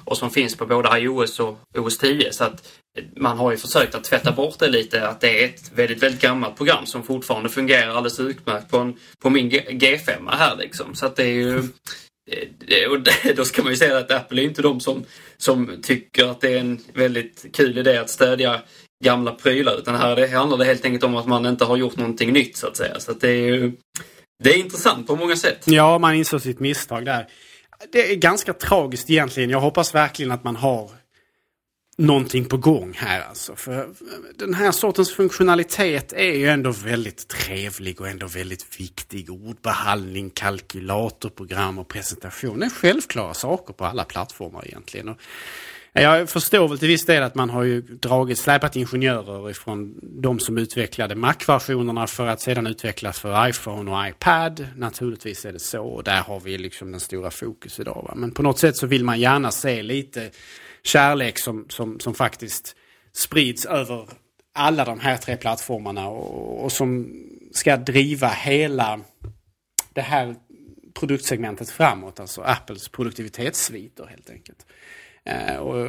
[0.04, 2.32] Och som finns på både iOS och OS 10.
[2.32, 2.68] Så att
[3.16, 6.20] man har ju försökt att tvätta bort det lite att det är ett väldigt, väldigt
[6.20, 10.94] gammalt program som fortfarande fungerar alldeles utmärkt på, en, på min G5 här liksom.
[10.94, 11.62] Så att det är ju
[12.90, 12.98] och
[13.36, 15.04] då ska man ju säga att Apple är inte de som,
[15.36, 18.60] som tycker att det är en väldigt kul idé att stödja
[19.04, 22.32] gamla prylar utan här handlar det helt enkelt om att man inte har gjort någonting
[22.32, 23.00] nytt så att säga.
[23.00, 23.72] Så att det är ju
[24.42, 25.62] det är intressant på många sätt.
[25.64, 27.26] Ja, man insåg sitt misstag där.
[27.92, 29.50] Det är ganska tragiskt egentligen.
[29.50, 30.90] Jag hoppas verkligen att man har
[31.98, 33.56] någonting på gång här alltså.
[33.56, 33.88] För
[34.38, 39.30] den här sortens funktionalitet är ju ändå väldigt trevlig och ändå väldigt viktig.
[39.30, 42.58] Ordbehandling, kalkylatorprogram och presentation.
[42.58, 45.08] Det är självklara saker på alla plattformar egentligen.
[45.08, 45.16] Och
[45.92, 50.40] jag förstår väl till viss del att man har ju dragit, släpat ingenjörer ifrån de
[50.40, 54.66] som utvecklade Mac-versionerna för att sedan utvecklas för iPhone och iPad.
[54.76, 58.04] Naturligtvis är det så och där har vi liksom den stora fokus idag.
[58.08, 58.14] Va?
[58.16, 60.30] Men på något sätt så vill man gärna se lite
[60.82, 62.76] kärlek som, som, som faktiskt
[63.12, 64.08] sprids över
[64.54, 67.12] alla de här tre plattformarna och, och som
[67.52, 69.00] ska driva hela
[69.92, 70.34] det här
[70.94, 72.20] produktsegmentet framåt.
[72.20, 74.66] Alltså Apples produktivitetssviter helt enkelt.
[75.30, 75.88] Eh, och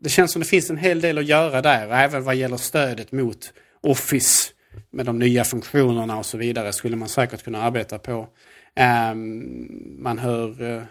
[0.00, 1.88] det känns som det finns en hel del att göra där.
[1.88, 4.50] Även vad gäller stödet mot Office
[4.90, 8.28] med de nya funktionerna och så vidare skulle man säkert kunna arbeta på.
[8.74, 10.82] Ehm, man hör, eh,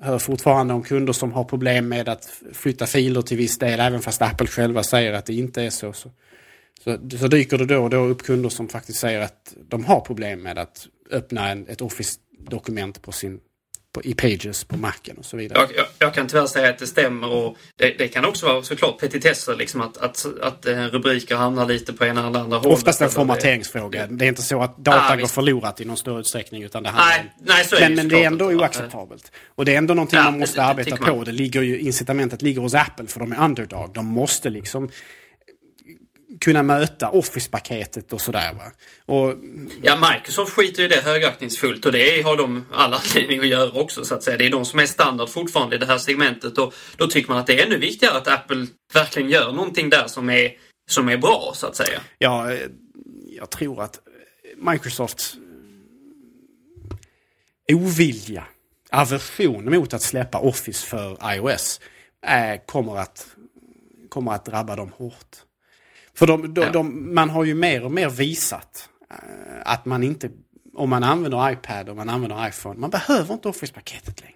[0.00, 3.80] hör fortfarande om kunder som har problem med att flytta filer till viss del.
[3.80, 5.92] Även fast Apple själva säger att det inte är så.
[5.92, 6.10] Så,
[6.84, 10.00] så, så dyker det då och då upp kunder som faktiskt säger att de har
[10.00, 13.40] problem med att öppna en, ett Office-dokument på sin
[14.04, 15.60] i Pages på Macen och så vidare.
[15.60, 18.62] Jag, jag, jag, kan tyvärr säga att det stämmer och det, det kan också vara
[18.62, 22.78] såklart petitesser liksom att, att, att eh, rubriker hamnar lite på ena eller andra hållet.
[22.78, 24.06] Oftast en formateringsfråga.
[24.06, 26.88] Det är inte så att data ah, går förlorat i någon större utsträckning utan det
[26.88, 29.32] handlar nej, nej, så är Men, det men det är ändå oacceptabelt.
[29.54, 31.24] Och det är ändå någonting ja, man måste det, arbeta på.
[31.24, 33.90] Det ligger ju, incitamentet ligger hos Apple för de är underdog.
[33.94, 34.90] De måste liksom
[36.40, 38.52] kunna möta Office-paketet och sådär.
[38.52, 38.72] Va?
[39.06, 39.34] Och,
[39.82, 44.04] ja, Microsoft skiter ju det högaktningsfullt och det har de alla anledning att göra också
[44.04, 44.36] så att säga.
[44.36, 47.38] Det är de som är standard fortfarande i det här segmentet och då tycker man
[47.38, 50.52] att det är ännu viktigare att Apple verkligen gör någonting där som är,
[50.90, 52.00] som är bra så att säga.
[52.18, 52.52] Ja,
[53.38, 53.98] jag tror att
[54.56, 55.36] Microsofts
[57.72, 58.44] ovilja,
[58.90, 61.80] aversion mot att släppa Office för iOS
[62.26, 63.26] äh, kommer, att,
[64.08, 65.45] kommer att drabba dem hårt.
[66.16, 66.72] För de, de, ja.
[66.72, 69.16] de, man har ju mer och mer visat äh,
[69.64, 70.30] att man inte,
[70.74, 74.32] om man använder iPad och man använder iPhone, man behöver inte Office-paketet längre.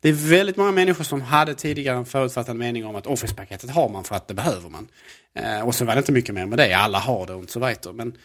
[0.00, 3.88] Det är väldigt många människor som hade tidigare en förutfattad mening om att Office-paketet har
[3.88, 4.88] man för att det behöver man.
[5.34, 7.60] Eh, och så var det inte mycket mer med det, alla har det och så
[7.60, 7.92] vidare.
[7.92, 8.16] Men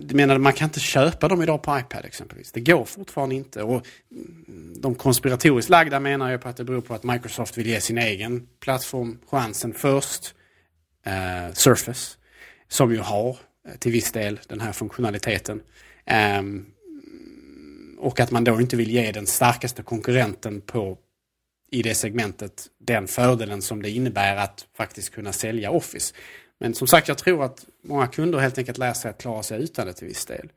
[0.00, 2.52] jag menar, man kan inte köpa dem idag på iPad exempelvis.
[2.52, 3.62] Det går fortfarande inte.
[3.62, 3.86] Och
[4.76, 7.98] de konspiratoriskt lagda menar ju på att det beror på att Microsoft vill ge sin
[7.98, 10.34] egen plattform chansen först.
[11.06, 12.16] Uh, Surface,
[12.68, 13.36] som ju har
[13.68, 15.60] eh, till viss del den här funktionaliteten.
[16.38, 16.66] Um,
[17.98, 20.98] och att man då inte vill ge den starkaste konkurrenten på
[21.70, 26.14] i det segmentet den fördelen som det innebär att faktiskt kunna sälja Office.
[26.60, 29.62] Men som sagt, jag tror att många kunder helt enkelt lär sig att klara sig
[29.62, 30.48] utan det till viss del.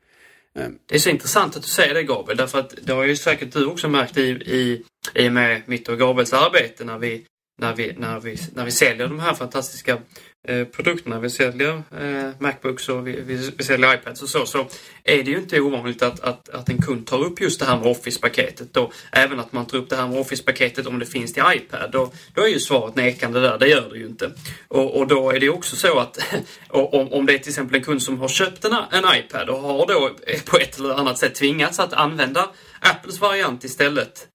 [0.54, 0.78] Ehm.
[0.86, 3.52] Det är så intressant att du säger det Gabriel, därför att det har ju säkert
[3.52, 4.84] du också märkt i, i,
[5.14, 7.26] i och med mitt och Gabriels arbete när vi,
[7.58, 9.98] när vi, när vi, när vi säljer de här fantastiska
[10.48, 14.66] Eh, produkterna vi säljer, eh, Macbooks och vi, vi, vi, säljer iPads och så, så
[15.04, 17.76] är det ju inte ovanligt att, att, att en kund tar upp just det här
[17.76, 21.32] med Office-paketet och även att man tar upp det här med Office-paketet om det finns
[21.32, 21.90] till iPad.
[21.92, 24.30] Då, då är ju svaret nekande där, det gör det ju inte.
[24.68, 26.18] Och, och då är det också så att
[26.68, 29.58] om, om det är till exempel en kund som har köpt en, en iPad och
[29.58, 30.10] har då
[30.44, 32.50] på ett eller annat sätt tvingats att använda
[32.80, 34.28] Apples variant istället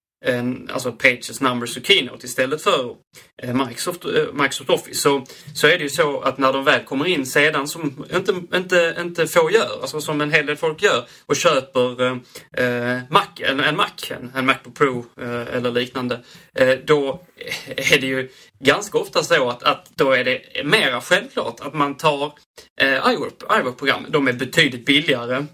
[0.70, 2.96] alltså Pages, Numbers och Keynote istället för
[3.44, 6.84] eh, Microsoft, eh, Microsoft Office så, så är det ju så att när de väl
[6.84, 10.82] kommer in sedan som inte, inte, inte få gör, alltså som en hel del folk
[10.82, 12.18] gör och köper eh,
[12.66, 16.20] eh Mac, en, en Mac, en, en Macbook Pro eh, eller liknande,
[16.56, 17.24] eh, då
[17.68, 21.98] är det ju ganska ofta så att, att då är det mera självklart att man
[21.98, 22.34] tar
[22.82, 24.06] eh, iWork-program.
[24.10, 25.46] De är betydligt billigare,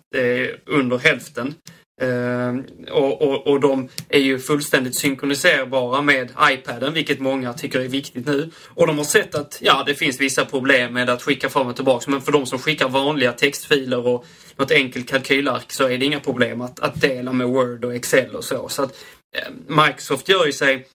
[0.66, 1.56] under hälften.
[2.00, 7.88] Ehm, och, och, och, de är ju fullständigt synkroniserbara med iPaden, vilket många tycker är
[7.88, 8.52] viktigt nu.
[8.68, 11.76] Och de har sett att ja, det finns vissa problem med att skicka fram och
[11.76, 14.26] tillbaka, men för de som skickar vanliga textfiler och
[14.56, 18.36] något enkelt kalkylark så är det inga problem att, att dela med Word och Excel
[18.36, 18.70] och så.
[18.70, 18.96] Så att
[19.38, 19.54] ehm,
[19.86, 20.88] Microsoft gör ju sig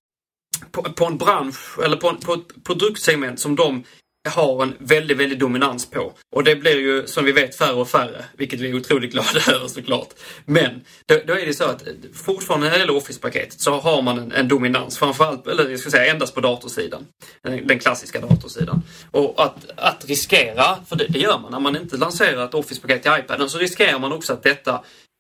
[0.71, 3.85] på, på en bransch, eller på, på ett produktsegment som de
[4.31, 6.13] har en väldigt, väldigt dominans på.
[6.33, 9.41] Och det blir ju som vi vet färre och färre, vilket vi är otroligt glada
[9.55, 10.09] över såklart.
[10.45, 10.71] Men
[11.07, 11.83] då, då är det så att
[12.25, 15.91] fortfarande när det gäller Office-paketet så har man en, en, dominans, framförallt, eller jag ska
[15.91, 17.07] säga endast på datorsidan.
[17.43, 18.83] Den, klassiska datorsidan.
[19.11, 23.03] Och att, att riskera, för det, det gör man när man inte lanserar ett Office-paket
[23.03, 24.73] till iPaden, så riskerar man också att detta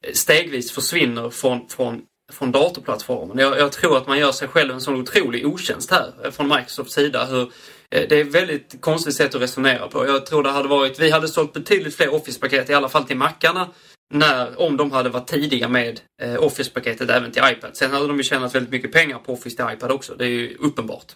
[0.06, 2.02] eh, stegvis försvinner från, från
[2.32, 3.38] från datorplattformen.
[3.38, 6.48] Jag, jag, tror att man gör sig själv en sån otrolig otjänst här eh, från
[6.48, 7.24] Microsofts sida.
[7.24, 7.50] Hur,
[7.94, 10.06] Eh, det är ett väldigt konstigt sätt att resonera på.
[10.06, 13.16] Jag tror det hade varit, vi hade sålt betydligt fler Office-paket, i alla fall till
[13.16, 13.70] Mackarna,
[14.14, 17.70] när, om de hade varit tidiga med eh, Office-paketet även till iPad.
[17.76, 20.14] Sen hade de ju tjänat väldigt mycket pengar på Office till iPad också.
[20.14, 21.12] Det är ju uppenbart.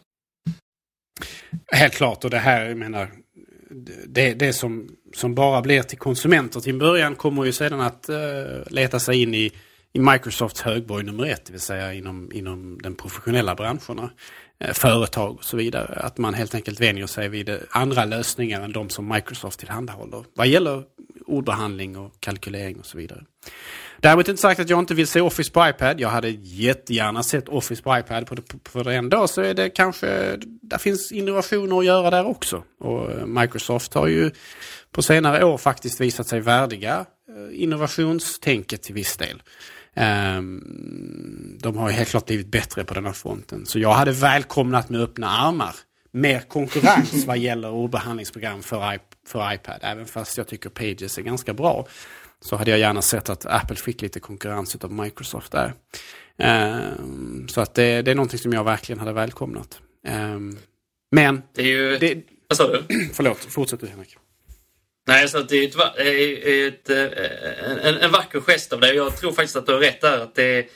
[1.73, 3.11] Helt klart och det här, jag menar,
[4.07, 8.07] det, det som, som bara blir till konsumenter till en början kommer ju sedan att
[8.11, 8.17] uh,
[8.71, 9.53] leta sig in i,
[9.93, 14.11] i Microsofts högborg nummer ett, det vill säga inom, inom den professionella branscherna.
[14.61, 16.01] Eh, företag och så vidare.
[16.01, 20.25] Att man helt enkelt vänjer sig vid eh, andra lösningar än de som Microsoft tillhandahåller.
[20.35, 20.83] Vad gäller
[21.27, 23.25] ordbehandling och kalkylering och så vidare.
[24.01, 26.01] Däremot inte sagt att jag inte vill se Office på iPad.
[26.01, 28.41] Jag hade jättegärna sett Office på iPad.
[28.69, 32.63] För dag så är det kanske, där finns innovationer att göra där också.
[32.81, 34.31] Och eh, Microsoft har ju
[34.93, 37.07] på senare år faktiskt visat sig värdiga
[37.53, 39.43] innovationstänket till viss del.
[39.99, 43.67] Um, de har helt klart blivit bättre på den här fronten.
[43.67, 45.75] Så jag hade välkomnat med öppna armar
[46.11, 49.79] mer konkurrens vad gäller ordbehandlingsprogram för, för iPad.
[49.83, 51.87] Även fast jag tycker Pages är ganska bra.
[52.41, 55.73] Så hade jag gärna sett att Apple fick lite konkurrens av Microsoft där.
[56.77, 59.81] Um, så att det, det, är någonting som jag verkligen hade välkomnat.
[60.09, 60.59] Um,
[61.11, 61.43] men...
[61.55, 61.99] Det är ju...
[61.99, 62.85] Det, vad sa du?
[63.13, 64.17] förlåt, fortsätt du Henrik.
[65.09, 68.97] Nej, så det är, ett, eh, eh, ett, eh, en, en vacker gest av dig.
[68.97, 70.21] Jag tror faktiskt att du har rätt där.
[70.21, 70.67] Att det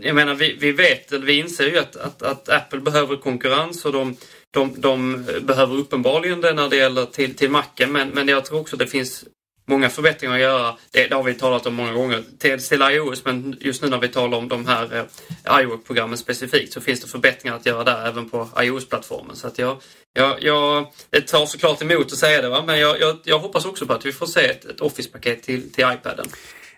[0.00, 3.84] jag menar, vi, vi vet, eller vi inser ju att, att, att Apple behöver konkurrens
[3.84, 4.16] och de,
[4.50, 7.92] de, de behöver uppenbarligen det när det gäller till, till macken.
[7.92, 9.24] Men, men jag tror också det finns
[9.66, 10.76] många förbättringar att göra.
[10.90, 13.98] Det, det har vi talat om många gånger till, till iOS men just nu när
[13.98, 18.06] vi talar om de här eh, iWork-programmen specifikt så finns det förbättringar att göra där
[18.06, 19.36] även på iOS-plattformen.
[19.36, 19.76] Så att jag,
[20.12, 22.62] jag, jag, det tar såklart emot att säga det va?
[22.66, 25.72] men jag, jag, jag hoppas också på att vi får se ett, ett Office-paket till,
[25.72, 26.26] till iPaden.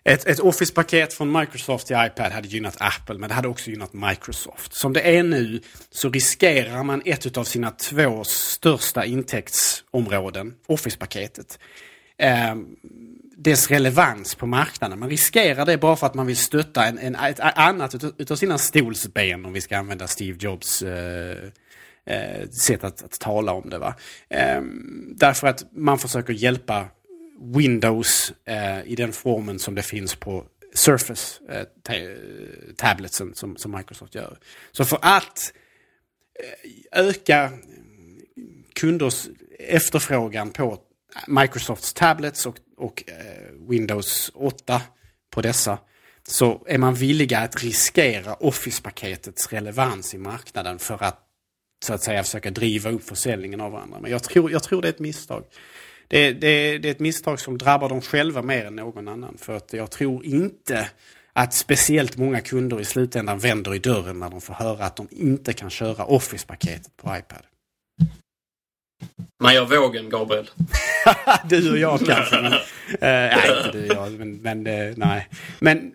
[0.05, 3.93] Ett, ett Office-paket från Microsoft till iPad hade gynnat Apple men det hade också gynnat
[3.93, 4.75] Microsoft.
[4.75, 5.61] Som det är nu
[5.91, 11.59] så riskerar man ett av sina två största intäktsområden, Office-paketet.
[12.19, 12.55] Eh,
[13.37, 14.99] dess relevans på marknaden.
[14.99, 18.37] Man riskerar det bara för att man vill stötta en, en, ett annat utav, utav
[18.37, 21.39] sina stolsben om vi ska använda Steve Jobs eh,
[22.07, 23.79] eh, sätt att, att, tala om det.
[23.79, 23.95] Va?
[24.29, 24.63] Eh,
[25.17, 26.87] därför att man försöker hjälpa
[27.41, 30.45] Windows eh, i den formen som det finns på
[30.75, 32.07] Surface eh,
[32.77, 34.39] tabletsen som, som Microsoft gör.
[34.73, 35.53] Så för att
[36.93, 37.51] eh, öka
[38.75, 40.79] kunders efterfrågan på
[41.27, 44.83] Microsofts tablets och, och eh, Windows 8
[45.31, 45.79] på dessa
[46.29, 51.23] så är man villiga att riskera Office-paketets relevans i marknaden för att
[51.85, 53.99] så att säga försöka driva upp försäljningen av varandra.
[54.01, 55.45] Men jag tror, jag tror det är ett misstag
[56.09, 59.39] det, det, det är ett misstag som drabbar dem själva mer än någon annan.
[59.39, 60.91] För att jag tror inte
[61.33, 65.09] att speciellt många kunder i slutändan vänder i dörren när de får höra att de
[65.11, 67.43] inte kan köra Office-paketet på iPad.
[69.41, 70.51] Man gör vågen, Gabriel.
[71.49, 72.37] du och jag kanske.
[72.41, 72.59] Men, äh,
[73.01, 74.13] nej, inte du och jag.
[74.13, 75.29] Men, men äh, nej.
[75.59, 75.93] Men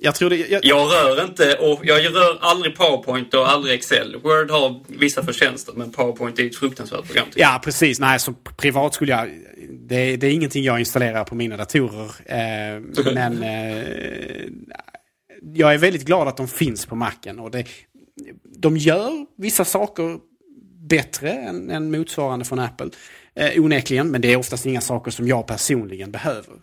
[0.00, 0.36] jag tror det...
[0.36, 0.64] Jag...
[0.64, 0.92] jag...
[0.92, 4.16] rör inte och jag rör aldrig PowerPoint och aldrig Excel.
[4.22, 7.26] Word har vissa förtjänster men PowerPoint är ett fruktansvärt program.
[7.34, 8.00] Ja, precis.
[8.00, 9.28] Nej, så privat skulle jag...
[9.70, 12.10] Det, det är ingenting jag installerar på mina datorer.
[12.24, 13.84] Eh, men eh,
[15.54, 17.38] jag är väldigt glad att de finns på Macen.
[17.38, 17.64] Och det,
[18.58, 20.18] de gör vissa saker
[20.90, 22.90] bättre än, än motsvarande från Apple.
[23.34, 26.54] Eh, onekligen, men det är oftast inga saker som jag personligen behöver.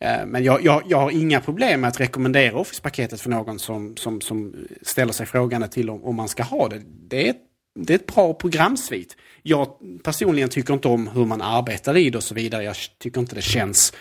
[0.00, 3.96] Eh, men jag, jag, jag, har inga problem med att rekommendera Office-paketet för någon som,
[3.96, 6.82] som, som ställer sig frågande till om, om man ska ha det.
[7.08, 7.42] Det är, ett,
[7.78, 9.16] det är ett bra programsvit.
[9.42, 9.68] Jag
[10.04, 12.64] personligen tycker inte om hur man arbetar i det och så vidare.
[12.64, 13.92] Jag tycker inte det känns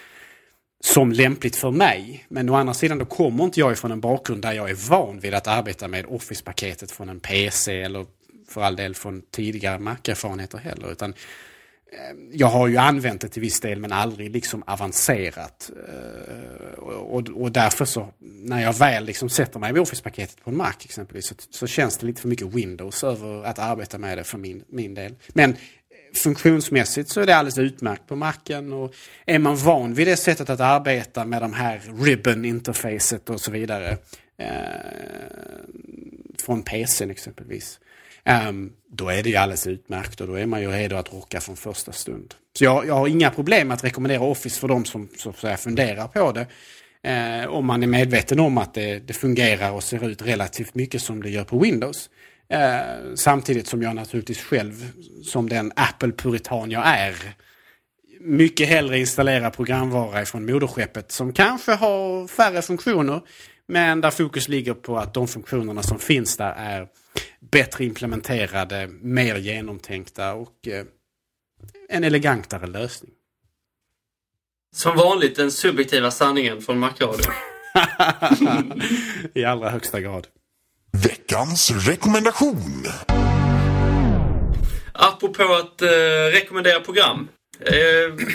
[0.84, 2.26] som lämpligt för mig.
[2.30, 5.20] Men å andra sidan då kommer inte jag ifrån en bakgrund där jag är van
[5.20, 8.06] vid att arbeta med Office-paketet från en PC eller
[8.48, 10.92] för all del från tidigare Mac-erfarenheter heller.
[10.92, 11.10] Utan
[11.92, 15.72] eh, jag har ju använt det till viss del men aldrig liksom avancerat.
[15.88, 20.58] Eh, och, och därför så, när jag väl liksom sätter mig i Office-paketet på en
[20.58, 24.24] Mac exempelvis så, så, känns det lite för mycket Windows över att arbeta med det
[24.24, 25.16] för min, min del.
[25.28, 25.58] Men eh,
[26.16, 28.94] funktionsmässigt så är det alldeles utmärkt på Macen och
[29.26, 33.98] är man van vid det sättet att arbeta med de här ribbon-interfacet och så vidare
[34.38, 34.50] eh,
[36.38, 37.80] från PCn exempelvis
[38.26, 41.42] Ehm, då är det ju alldeles utmärkt och då är man ju redo att rocka
[41.42, 42.34] från första stund.
[42.58, 45.58] Så jag, jag har inga problem att rekommendera Office för de som så att säga,
[45.58, 46.48] funderar på det.
[47.12, 51.02] Eh, om man är medveten om att det, det, fungerar och ser ut relativt mycket
[51.02, 52.10] som det gör på Windows.
[52.50, 54.92] Eh, samtidigt som jag naturligtvis själv,
[55.24, 57.16] som den Apple-puritan jag är,
[58.20, 63.22] mycket hellre installerar programvara från moderskeppet som kanske har färre funktioner
[63.68, 66.88] men där fokus ligger på att de funktionerna som finns där är
[67.52, 70.86] bättre implementerade, mer genomtänkta och eh,
[71.90, 73.12] en elegantare lösning.
[74.76, 77.34] Som vanligt den subjektiva sanningen från Macradion.
[79.34, 80.28] I allra högsta grad.
[81.04, 82.86] Veckans rekommendation.
[84.94, 85.88] Apropå att eh,
[86.32, 87.28] rekommendera program.
[87.60, 88.26] Eh,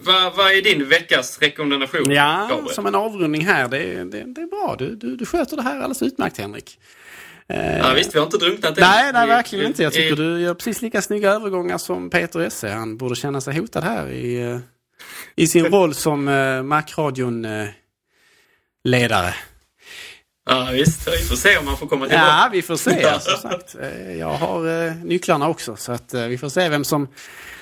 [0.00, 2.10] vad, vad är din veckas rekommendation?
[2.10, 2.74] Ja, Gabriel?
[2.74, 3.68] som en avrundning här.
[3.68, 4.76] Det, det, det är bra.
[4.78, 6.78] Du, du, du sköter det här alldeles utmärkt Henrik.
[7.54, 8.84] Ja, visst, vi har inte drunknat än.
[8.84, 9.82] Nej, nej, verkligen inte.
[9.82, 12.68] Jag tycker du gör precis lika snygga övergångar som Peter Esse.
[12.68, 14.58] Han borde känna sig hotad här i, eh,
[15.36, 19.34] i sin roll som uh, Macradion-ledare.
[20.50, 22.26] Ja visst, vi får se om han får komma tillbaka.
[22.26, 23.20] Ja, vi får se.
[23.20, 23.76] Som sagt,
[24.18, 27.08] jag har nycklarna också så att vi får se vem som,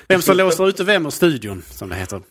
[0.07, 2.17] vem som låser ute vem ur studion, som det heter.
[2.17, 2.23] Uh,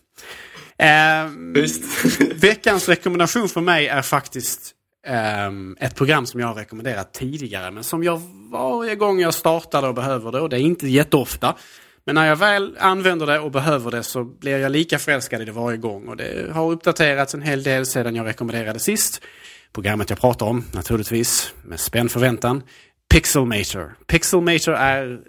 [2.34, 4.74] veckans rekommendation för mig är faktiskt
[5.08, 9.82] Um, ett program som jag har rekommenderat tidigare men som jag varje gång jag startar
[9.82, 11.56] det och behöver det och det är inte jätteofta.
[12.04, 15.44] Men när jag väl använder det och behöver det så blir jag lika förälskad i
[15.44, 19.22] det varje gång och det har uppdaterats en hel del sedan jag rekommenderade sist.
[19.72, 22.62] Programmet jag pratar om naturligtvis med spänd förväntan.
[23.10, 23.96] Pixelmator.
[24.06, 25.20] Pixelmator är,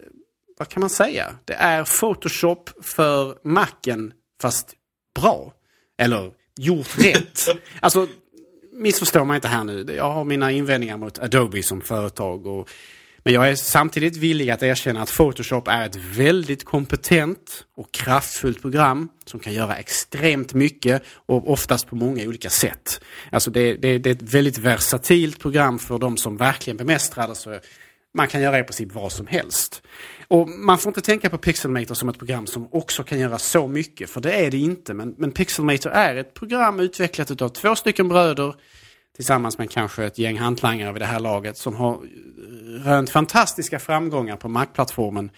[0.60, 1.36] vad kan man säga?
[1.46, 4.74] Det är Photoshop för Macen fast
[5.20, 5.54] bra.
[5.98, 7.48] Eller gjort rätt.
[7.80, 8.08] Alltså
[8.82, 9.86] missförstå mig inte här nu.
[9.98, 12.46] Jag har mina invändningar mot Adobe som företag.
[12.48, 12.70] Och
[13.24, 18.62] Men jag är samtidigt villig att erkänna att Photoshop är ett väldigt kompetent och kraftfullt
[18.62, 23.02] program som kan göra extremt mycket och oftast på många olika sätt.
[23.32, 27.36] Alltså det, det, det är ett väldigt versatilt program för de som verkligen bemästrar det.
[27.36, 27.60] Så
[28.14, 29.82] man kan göra i princip vad som helst.
[30.32, 33.68] Och man får inte tänka på Pixelmator som ett program som också kan göra så
[33.68, 34.94] mycket, för det är det inte.
[34.94, 38.56] Men, men Pixelmator är ett program utvecklat av två stycken bröder
[39.16, 42.00] tillsammans med kanske ett gäng hantlangare vid det här laget som har eh,
[42.84, 45.30] rönt fantastiska framgångar på Mac-plattformen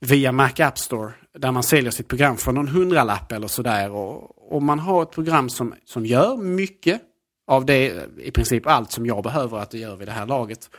[0.00, 3.90] via Mac App Store där man säljer sitt program för någon hundralapp eller sådär.
[3.90, 7.00] Och, och man har ett program som, som gör mycket
[7.46, 10.70] av det, i princip allt som jag behöver att det gör vid det här laget.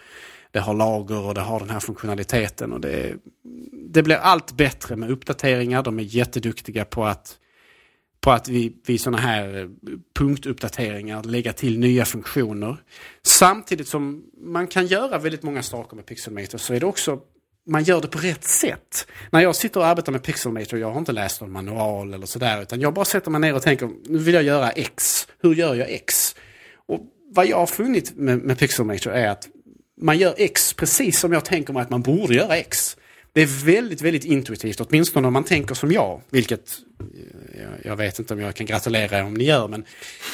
[0.52, 3.16] Det har lager och det har den här funktionaliteten och det,
[3.74, 5.84] det blir allt bättre med uppdateringar.
[5.84, 7.38] De är jätteduktiga på att
[8.22, 9.68] på att vi vid sådana här eh,
[10.16, 12.78] punktuppdateringar lägga till nya funktioner.
[13.24, 17.20] Samtidigt som man kan göra väldigt många saker med Pixelmator så är det också
[17.66, 19.08] man gör det på rätt sätt.
[19.32, 22.62] När jag sitter och arbetar med Pixelmator, jag har inte läst någon manual eller sådär,
[22.62, 25.28] utan jag bara sätter mig ner och tänker, nu vill jag göra X.
[25.42, 26.36] Hur gör jag X?
[26.88, 27.00] Och
[27.34, 29.48] vad jag har funnit med, med Pixelmator är att
[30.02, 32.98] man gör X precis som jag tänker mig att man borde göra X.
[33.34, 36.22] Det är väldigt, väldigt intuitivt, åtminstone om man tänker som jag.
[36.30, 39.68] Vilket eh, jag, vet inte om jag kan gratulera er om ni gör.
[39.68, 39.86] Men,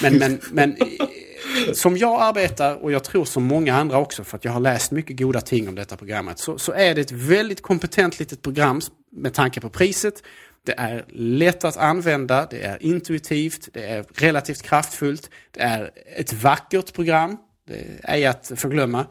[0.02, 4.38] men, men, men eh, som jag arbetar och jag tror som många andra också för
[4.38, 6.40] att jag har läst mycket goda ting om detta programmet.
[6.40, 8.82] Så, så är det ett väldigt kompetent litet program
[9.12, 10.24] med tanke på priset.
[10.66, 15.30] Det är lätt att använda, det är intuitivt, det är relativt kraftfullt.
[15.52, 17.38] Det är ett vackert program,
[17.68, 19.06] det är att förglömma.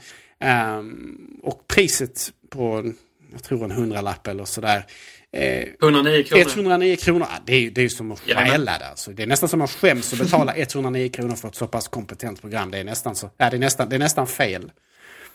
[0.45, 2.93] Um, och priset på,
[3.33, 4.87] jag tror en hundralapp eller sådär.
[5.33, 6.45] Eh, 109 kronor.
[6.57, 8.89] 109 kronor, det är, det är som att stjäla det.
[8.89, 9.11] Alltså.
[9.11, 12.41] Det är nästan som att skäms att betala 109 kronor för ett så pass kompetent
[12.41, 12.71] program.
[12.71, 14.71] Det är nästan, så, ja, det är nästan, det är nästan fel.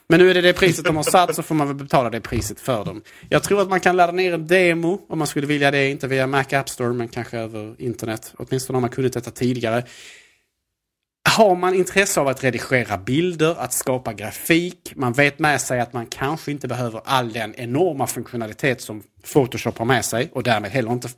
[0.08, 2.22] Men nu är det det priset de har satt så får man väl betala det
[2.22, 3.02] priset för dem.
[3.30, 5.90] Jag tror att man kan ladda ner en demo om man skulle vilja det.
[5.90, 8.34] Inte via Mac App Store men kanske över internet.
[8.38, 9.84] Åtminstone om man kunnat detta tidigare.
[11.30, 15.94] Har man intresse av att redigera bilder, att skapa grafik, man vet med sig att
[15.94, 19.04] man kanske inte behöver all den enorma funktionalitet som
[19.34, 21.10] Photoshop har med sig och därmed heller inte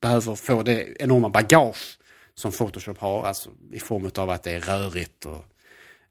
[0.00, 1.98] behöver få det enorma bagage
[2.34, 5.44] som Photoshop har, alltså i form av att det är rörigt och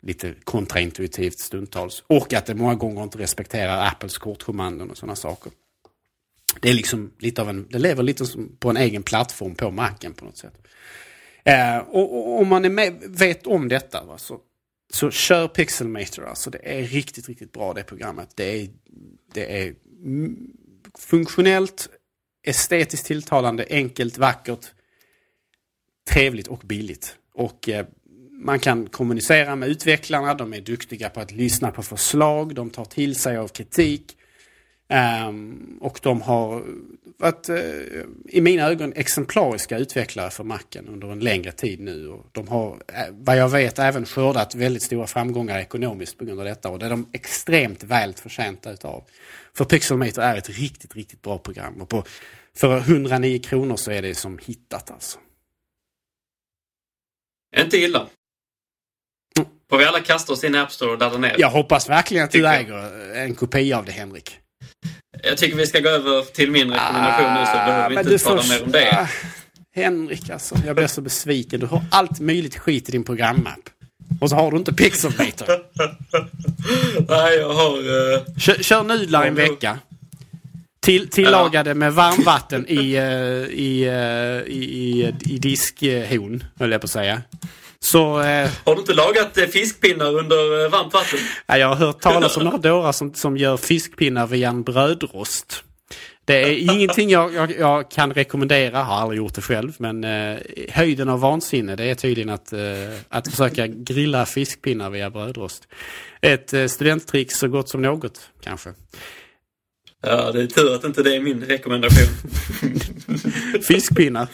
[0.01, 2.03] lite kontraintuitivt stundtals.
[2.07, 5.51] Och att det många gånger inte respekterar Apples kortkommandon och sådana saker.
[6.59, 9.71] Det är liksom lite av en, det lever lite som på en egen plattform på
[9.71, 10.53] marken på något sätt.
[11.43, 14.39] Eh, och, om man är med, vet om detta va, så,
[14.93, 16.25] så kör Pixelmator.
[16.25, 18.29] Alltså det är riktigt, riktigt bra det programmet.
[18.35, 18.69] Det är,
[19.33, 19.75] det är
[20.97, 21.89] funktionellt,
[22.43, 24.65] estetiskt tilltalande, enkelt, vackert,
[26.09, 27.15] trevligt och billigt.
[27.33, 27.85] Och eh,
[28.31, 32.85] man kan kommunicera med utvecklarna, de är duktiga på att lyssna på förslag, de tar
[32.85, 34.17] till sig av kritik.
[34.91, 36.63] Um, och de har
[37.17, 37.57] varit, uh,
[38.29, 42.07] i mina ögon, exemplariska utvecklare för Macen under en längre tid nu.
[42.07, 42.79] Och de har, uh,
[43.11, 46.69] vad jag vet, även skördat väldigt stora framgångar ekonomiskt på grund av detta.
[46.69, 49.03] Och det är de extremt väl förtjänta utav.
[49.53, 51.81] För Pixelmator är ett riktigt, riktigt bra program.
[51.81, 52.03] Och på,
[52.57, 55.19] för 109 kronor så är det som hittat alltså.
[57.57, 58.07] Inte illa.
[59.69, 61.35] Får vi alla kasta oss in i App Store och ladda ner?
[61.37, 64.40] Jag hoppas verkligen att du äger en kopia av det Henrik.
[65.23, 68.23] Jag tycker vi ska gå över till min rekommendation ah, nu så behöver vi inte
[68.23, 68.91] tala mer om det.
[68.91, 69.07] Ah,
[69.75, 71.59] Henrik alltså, jag blir så besviken.
[71.59, 73.69] Du har allt möjligt skit i din programapp.
[74.21, 75.47] Och så har du inte Pixelmator.
[77.09, 77.77] Nej, jag har...
[77.77, 78.37] Uh...
[78.37, 79.79] Kör, kör nudlar en vecka.
[80.79, 83.03] Till, tillagade med varmvatten i, uh,
[83.49, 87.21] i, uh, i, i, i diskhon, höll jag på att säga.
[87.83, 91.19] Så, eh, har du inte lagat eh, fiskpinnar under eh, varmt vatten?
[91.47, 95.63] Ja, jag har hört talas om några dårar som, som gör fiskpinnar via en brödrost.
[96.25, 100.37] Det är ingenting jag, jag, jag, kan rekommendera, har aldrig gjort det själv, men eh,
[100.69, 102.59] höjden av vansinne det är tydligen att, eh,
[103.09, 105.67] att försöka grilla fiskpinnar via brödrost.
[106.21, 108.73] Ett eh, studenttrick så gott som något, kanske.
[110.03, 112.07] Ja, det är tur att inte det är min rekommendation.
[113.61, 114.27] Fiskpinnar.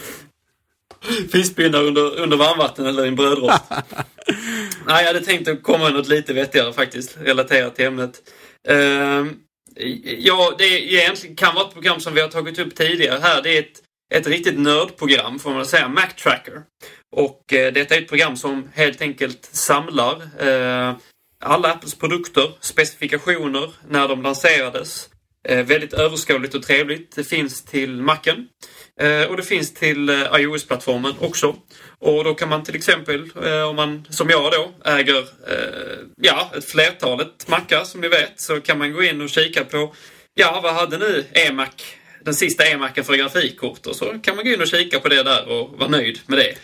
[1.32, 3.64] Fiskpinnar under, under varmvatten eller i en brödrost.
[4.86, 8.22] Nej, jag hade tänkt att komma med något lite vettigare faktiskt, relaterat till ämnet.
[8.70, 9.28] Uh,
[10.18, 13.42] ja, det egentligen kan vara ett program som vi har tagit upp tidigare här.
[13.42, 13.82] Det är ett,
[14.14, 16.62] ett riktigt nördprogram, får man säga, Mac Tracker.
[17.16, 20.16] Och uh, detta är ett program som helt enkelt samlar
[20.48, 20.96] uh,
[21.46, 25.10] alla Apples produkter, specifikationer, när de lanserades,
[25.48, 27.16] Eh, väldigt överskådligt och trevligt.
[27.16, 28.48] Det finns till Macen
[28.99, 31.56] Eh, och det finns till eh, iOS-plattformen också.
[31.99, 35.26] Och då kan man till exempel, eh, om man som jag då äger
[36.22, 39.94] ja, ett flertalet mackar som ni vet, så kan man gå in och kika på,
[40.34, 41.69] ja vad hade nu eMac,
[42.24, 45.24] den sista eMacen för grafikkort och så kan man gå in och kika på det
[45.24, 46.56] där och vara nöjd med det.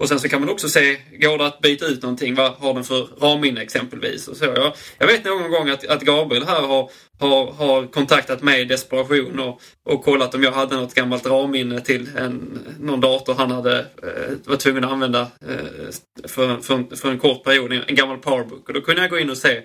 [0.00, 2.34] Och sen så kan man också se, går det att byta ut någonting?
[2.34, 4.28] Vad har den för ramminne exempelvis?
[4.28, 4.44] Och så.
[4.44, 8.64] Jag, jag vet någon gång att, att Gabriel här har, har, har kontaktat mig i
[8.64, 13.50] desperation och, och kollat om jag hade något gammalt ramminne till en, någon dator han
[13.50, 18.18] hade eh, var tvungen att använda eh, för, för, för en kort period, en gammal
[18.18, 18.68] powerbook.
[18.68, 19.62] Och då kunde jag gå in och se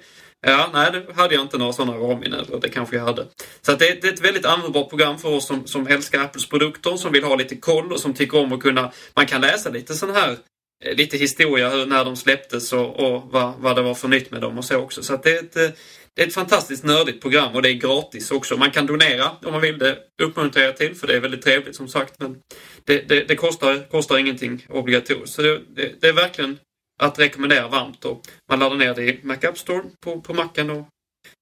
[0.48, 2.40] Ja, nej, det hade jag inte några sådana ramminnen.
[2.40, 3.26] Eller det kanske jag hade.
[3.62, 6.50] Så att det, det, är ett väldigt användbart program för oss som, som älskar Apples
[6.50, 8.92] produkter, som vill ha lite koll och som tycker om att kunna...
[9.14, 10.38] Man kan läsa lite sån här
[10.86, 14.32] eh, lite historia hur, när de släpptes och, och vad, vad det var för nytt
[14.32, 15.04] med dem och så också.
[15.04, 15.78] Så att det är ett,
[16.16, 18.58] det är ett fantastiskt nördigt program och det är gratis också.
[18.58, 19.78] Man kan donera om man vill.
[19.78, 22.14] Det uppmuntrar jag till för det är väldigt trevligt som sagt.
[22.20, 22.38] Men
[22.84, 25.36] det, det, det kostar, kostar ingenting obligatoriskt.
[25.36, 26.58] Så det, det, det är verkligen
[27.00, 28.06] att rekommendera varmt.
[28.06, 30.88] Och man laddar ner det i Mac App Store på, på Macen och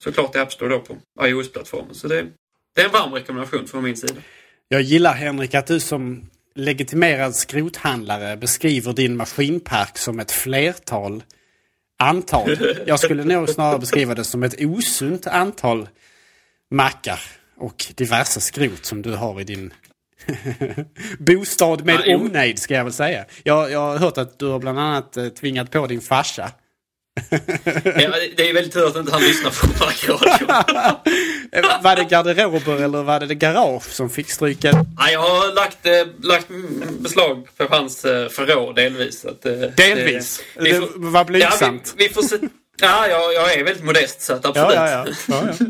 [0.03, 1.95] såklart i App Store då på iOS-plattformen.
[1.95, 2.25] Så det,
[2.75, 4.21] det är en varm rekommendation från min sida.
[4.67, 11.23] Jag gillar Henrik att du som legitimerad skrothandlare beskriver din maskinpark som ett flertal
[11.99, 12.57] antal.
[12.85, 15.89] Jag skulle nog snarare beskriva det som ett osunt antal
[16.71, 17.19] mackar
[17.57, 19.73] och diverse skrot som du har i din
[21.19, 23.25] Bostad med ja, omnejd ska jag väl säga.
[23.43, 26.51] Jag, jag har hört att du har bland annat eh, tvingat på din farsa.
[27.29, 30.47] ja, det är väldigt tur att inte han lyssnar på markradio.
[31.83, 34.85] var det garderober eller var det garage som fick stryka?
[34.97, 36.47] Ja, jag har lagt, äh, lagt
[36.99, 39.25] beslag på hans förråd delvis.
[39.25, 39.41] Att,
[39.77, 40.41] delvis?
[40.55, 41.83] Det, det får, var blygsamt.
[41.85, 42.37] Ja, vi, vi, får se.
[42.81, 44.75] Ja, jag, jag är väldigt modest så att absolut.
[44.75, 45.43] Ja, ja, ja.
[45.59, 45.67] ja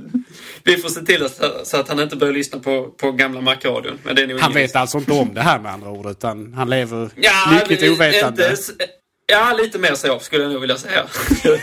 [0.64, 4.00] vi får se till att, så att han inte börjar lyssna på, på gamla Macradion.
[4.40, 7.92] han vet alltså inte om det här med andra ord utan han lever ja, lyckligt
[7.92, 8.50] ovetande.
[8.50, 8.86] Inte,
[9.26, 11.06] ja, lite mer så skulle jag nog vilja säga.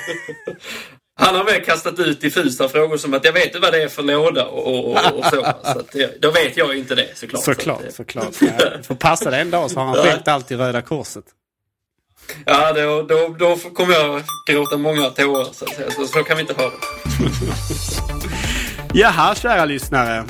[1.20, 3.88] Han har väl kastat ut diffusa frågor som att jag vet inte vad det är
[3.88, 5.46] för låda och, och, och så.
[5.62, 7.44] så att, då vet jag inte det såklart.
[7.44, 8.34] Såklart, så såklart.
[8.40, 8.48] Ja.
[8.82, 11.24] Får passa det en dag så har han skänkt allt i Röda Korset.
[12.44, 15.66] Ja, då, då, då kommer jag gråta många tårar så,
[15.96, 16.76] så, så kan vi inte ha det.
[18.92, 20.24] Jaha, kära lyssnare.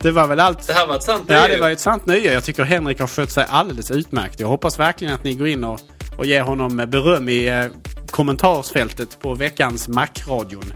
[0.00, 0.66] Det var väl allt.
[0.66, 1.40] Det här var ett sant nöje.
[1.40, 2.32] Ja, det var ett sant nöje.
[2.32, 4.40] Jag tycker Henrik har skött sig alldeles utmärkt.
[4.40, 5.80] Jag hoppas verkligen att ni går in och,
[6.16, 7.64] och ger honom beröm i eh,
[8.10, 10.72] kommentarsfältet på veckans Macradion.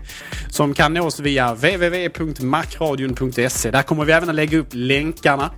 [0.50, 3.70] Som kan nås via www.macradion.se.
[3.70, 5.50] Där kommer vi även att lägga upp länkarna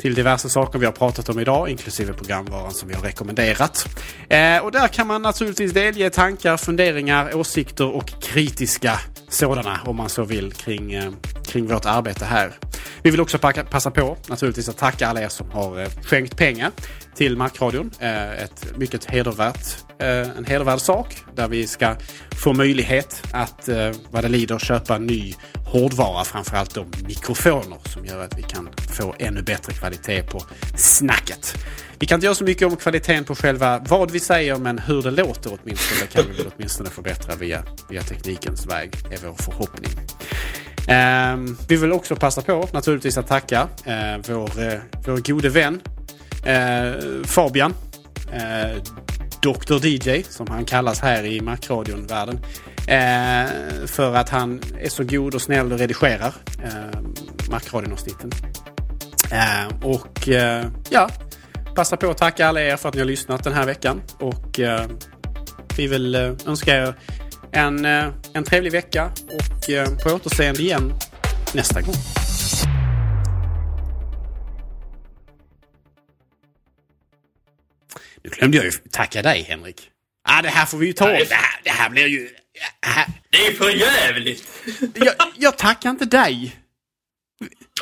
[0.00, 3.88] till diverse saker vi har pratat om idag, inklusive programvaran som vi har rekommenderat.
[4.28, 9.00] Eh, och där kan man naturligtvis delge tankar, funderingar, åsikter och kritiska
[9.34, 11.12] sådana om man så vill kring, eh,
[11.46, 12.52] kring vårt arbete här.
[13.02, 13.38] Vi vill också
[13.70, 16.70] passa på naturligtvis att tacka alla er som har eh, skänkt pengar
[17.14, 17.90] till Markradion.
[17.98, 19.66] Eh, ett mycket hedervärt,
[19.98, 21.96] en hedervärd sak där vi ska
[22.42, 23.68] få möjlighet att
[24.10, 25.34] vad det lider köpa ny
[25.66, 30.42] hårdvara, framförallt då mikrofoner som gör att vi kan få ännu bättre kvalitet på
[30.76, 31.56] snacket.
[31.98, 35.02] Vi kan inte göra så mycket om kvaliteten på själva vad vi säger, men hur
[35.02, 39.90] det låter åtminstone kan vi väl åtminstone förbättra via, via teknikens väg, är vår förhoppning.
[40.88, 45.80] Eh, vi vill också passa på naturligtvis att tacka eh, vår, eh, vår gode vän
[46.44, 46.92] eh,
[47.24, 47.74] Fabian.
[48.32, 48.82] Eh,
[49.42, 52.38] Dr DJ, som han kallas här i Macradion-världen.
[52.88, 56.34] Eh, för att han är så god och snäll och redigerar
[56.64, 57.00] eh,
[57.50, 58.30] Macradion-avsnitten.
[59.30, 60.28] Eh, och
[60.90, 61.10] ja,
[61.74, 64.02] passa på att tacka alla er för att ni har lyssnat den här veckan.
[64.18, 64.86] Och eh,
[65.76, 66.94] vi vill eh, önska er
[67.52, 70.94] en, eh, en trevlig vecka och eh, på återseende igen
[71.54, 71.94] nästa gång.
[78.22, 79.90] Nu glömde jag ju tacka dig Henrik.
[80.28, 81.06] Ah, det här får vi ju ta.
[81.06, 82.28] Det här, det här blir ju...
[82.86, 83.06] Här.
[83.30, 84.48] Det är för jävligt.
[84.94, 86.56] jag, jag tackar inte dig.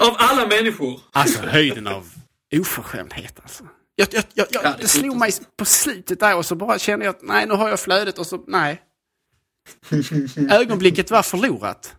[0.01, 1.01] Av alla människor.
[1.13, 2.11] Alltså höjden av
[2.53, 3.65] oförskämdhet alltså.
[4.03, 6.79] Jag, jag, jag, jag ja, det, det slog mig på slutet där och så bara
[6.79, 8.83] kände jag att nej, nu har jag flödet och så nej.
[10.51, 11.95] Ögonblicket var förlorat.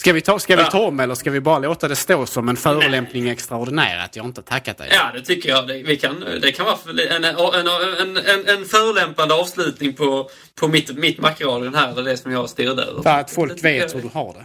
[0.00, 2.48] Ska vi ta, ska vi ta om eller ska vi bara låta det stå som
[2.48, 4.88] en förolämpning extraordinär att jag inte tackat dig?
[4.92, 5.68] Ja, det tycker jag.
[5.68, 6.78] Det, vi kan, det kan vara
[7.16, 12.16] en, en, en, en, en förolämpande avslutning på, på mitt, mitt Macradion här, det, det
[12.16, 13.02] som jag stirrade över.
[13.02, 14.00] För att folk vet jag...
[14.00, 14.44] hur du har det.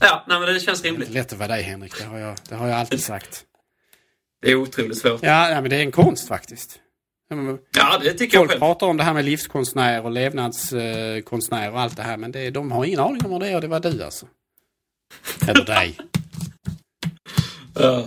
[0.00, 1.08] Ja, nej, men det känns rimligt.
[1.08, 3.44] Det är lätt att vara dig Henrik, det har jag, det har jag alltid sagt.
[4.42, 5.22] Det är otroligt svårt.
[5.22, 6.80] Ja, ja men det är en konst faktiskt.
[7.76, 8.58] Ja, det tycker Folk jag själv.
[8.60, 12.16] pratar om det här med livskonstnär och levnadskonstnär och allt det här.
[12.16, 14.26] Men det, de har ingen aning om vad det är och det var du alltså.
[15.48, 15.98] Eller dig.
[17.80, 18.06] Uh.